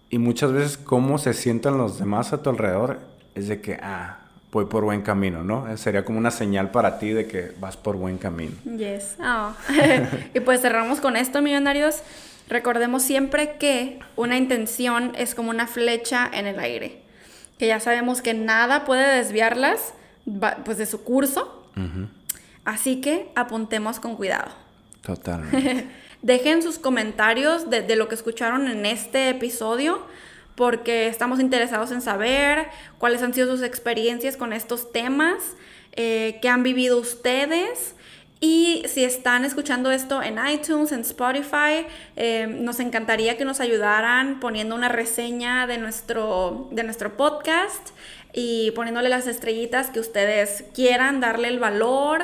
y 0.09 0.17
muchas 0.17 0.51
veces 0.51 0.77
cómo 0.77 1.17
se 1.17 1.33
sientan 1.33 1.77
los 1.77 1.99
demás 1.99 2.33
a 2.33 2.41
tu 2.41 2.49
alrededor, 2.49 2.99
es 3.35 3.47
de 3.47 3.61
que, 3.61 3.75
ah, 3.81 4.20
voy 4.51 4.65
por 4.65 4.83
buen 4.83 5.01
camino, 5.01 5.43
¿no? 5.43 5.71
Eh, 5.71 5.77
sería 5.77 6.03
como 6.03 6.17
una 6.17 6.31
señal 6.31 6.71
para 6.71 6.99
ti 6.99 7.11
de 7.11 7.25
que 7.27 7.53
vas 7.59 7.77
por 7.77 7.95
buen 7.95 8.17
camino. 8.17 8.53
Yes. 8.65 9.15
Oh. 9.19 9.53
y 10.33 10.39
pues 10.41 10.61
cerramos 10.61 10.99
con 10.99 11.15
esto, 11.15 11.41
millonarios. 11.41 12.01
Recordemos 12.49 13.01
siempre 13.01 13.55
que 13.57 13.99
una 14.17 14.37
intención 14.37 15.13
es 15.15 15.35
como 15.35 15.49
una 15.49 15.67
flecha 15.67 16.29
en 16.33 16.47
el 16.47 16.59
aire, 16.59 17.01
que 17.57 17.67
ya 17.67 17.79
sabemos 17.79 18.21
que 18.21 18.33
nada 18.33 18.83
puede 18.83 19.15
desviarlas 19.15 19.93
pues 20.65 20.77
de 20.77 20.85
su 20.85 21.03
curso. 21.03 21.57
Así 22.65 22.99
que 22.99 23.31
apuntemos 23.35 23.99
con 23.99 24.17
cuidado. 24.17 24.51
Totalmente. 25.01 25.87
Dejen 26.21 26.61
sus 26.61 26.77
comentarios 26.77 27.69
de, 27.69 27.81
de 27.81 27.95
lo 27.95 28.07
que 28.07 28.15
escucharon 28.15 28.67
en 28.67 28.85
este 28.85 29.29
episodio 29.29 30.05
porque 30.61 31.07
estamos 31.07 31.39
interesados 31.39 31.89
en 31.89 32.03
saber 32.03 32.67
cuáles 32.99 33.23
han 33.23 33.33
sido 33.33 33.49
sus 33.49 33.63
experiencias 33.63 34.37
con 34.37 34.53
estos 34.53 34.91
temas, 34.91 35.55
eh, 35.93 36.37
qué 36.39 36.49
han 36.49 36.61
vivido 36.61 36.99
ustedes. 36.99 37.95
Y 38.39 38.83
si 38.85 39.03
están 39.03 39.43
escuchando 39.43 39.89
esto 39.89 40.21
en 40.21 40.37
iTunes, 40.47 40.91
en 40.91 40.99
Spotify, 40.99 41.87
eh, 42.15 42.45
nos 42.45 42.79
encantaría 42.79 43.37
que 43.37 43.43
nos 43.43 43.59
ayudaran 43.59 44.39
poniendo 44.39 44.75
una 44.75 44.87
reseña 44.87 45.65
de 45.65 45.79
nuestro, 45.79 46.67
de 46.69 46.83
nuestro 46.83 47.17
podcast 47.17 47.89
y 48.31 48.69
poniéndole 48.75 49.09
las 49.09 49.25
estrellitas 49.25 49.89
que 49.89 49.99
ustedes 49.99 50.65
quieran, 50.75 51.21
darle 51.21 51.47
el 51.47 51.57
valor 51.57 52.23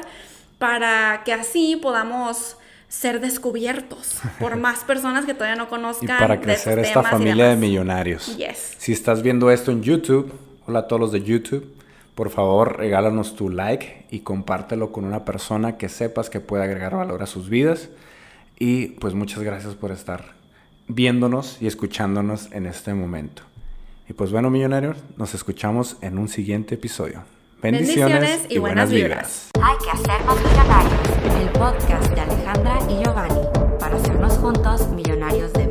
para 0.59 1.23
que 1.25 1.33
así 1.33 1.75
podamos 1.75 2.57
ser 2.87 3.19
descubiertos 3.19 4.19
por 4.39 4.55
más 4.57 4.83
personas 4.83 5.25
que 5.25 5.33
todavía 5.33 5.55
no 5.55 5.69
conozcan. 5.69 6.17
Y 6.17 6.19
para 6.19 6.39
crecer 6.39 6.79
esta 6.79 7.03
familia 7.03 7.49
de 7.49 7.55
millonarios. 7.55 8.35
Yes. 8.37 8.75
Si 8.77 8.93
estás 8.93 9.21
viendo 9.21 9.51
esto 9.51 9.71
en 9.71 9.83
YouTube, 9.83 10.33
hola 10.65 10.79
a 10.79 10.87
todos 10.87 10.99
los 10.99 11.11
de 11.11 11.23
YouTube, 11.23 11.73
por 12.15 12.29
favor 12.29 12.77
regálanos 12.77 13.35
tu 13.35 13.49
like 13.49 14.05
y 14.09 14.19
compártelo 14.19 14.91
con 14.91 15.05
una 15.05 15.25
persona 15.25 15.77
que 15.77 15.89
sepas 15.89 16.29
que 16.29 16.39
puede 16.39 16.63
agregar 16.63 16.95
valor 16.95 17.21
a 17.21 17.27
sus 17.27 17.49
vidas. 17.49 17.89
Y 18.59 18.87
pues 18.99 19.13
muchas 19.13 19.43
gracias 19.43 19.75
por 19.75 19.91
estar 19.91 20.33
viéndonos 20.87 21.61
y 21.61 21.67
escuchándonos 21.67 22.51
en 22.51 22.65
este 22.65 22.93
momento. 22.93 23.43
Y 24.09 24.13
pues 24.13 24.31
bueno, 24.31 24.49
millonarios, 24.49 24.97
nos 25.17 25.35
escuchamos 25.35 25.97
en 26.01 26.17
un 26.17 26.27
siguiente 26.29 26.75
episodio. 26.75 27.23
Bendiciones, 27.61 28.45
y, 28.49 28.59
buenas, 28.59 28.89
vibras. 28.91 29.49
Hay 29.67 29.75
que 29.79 29.91
hacernos 29.91 30.37
millonarios. 30.41 30.93
El 31.41 31.49
podcast 31.49 32.09
de 32.13 32.21
Alejandra 32.21 32.79
y 32.87 33.03
Giovanni 33.03 33.41
para 33.77 33.97
hacernos 33.97 34.37
juntos 34.37 34.87
millonarios 34.91 35.51
de 35.51 35.66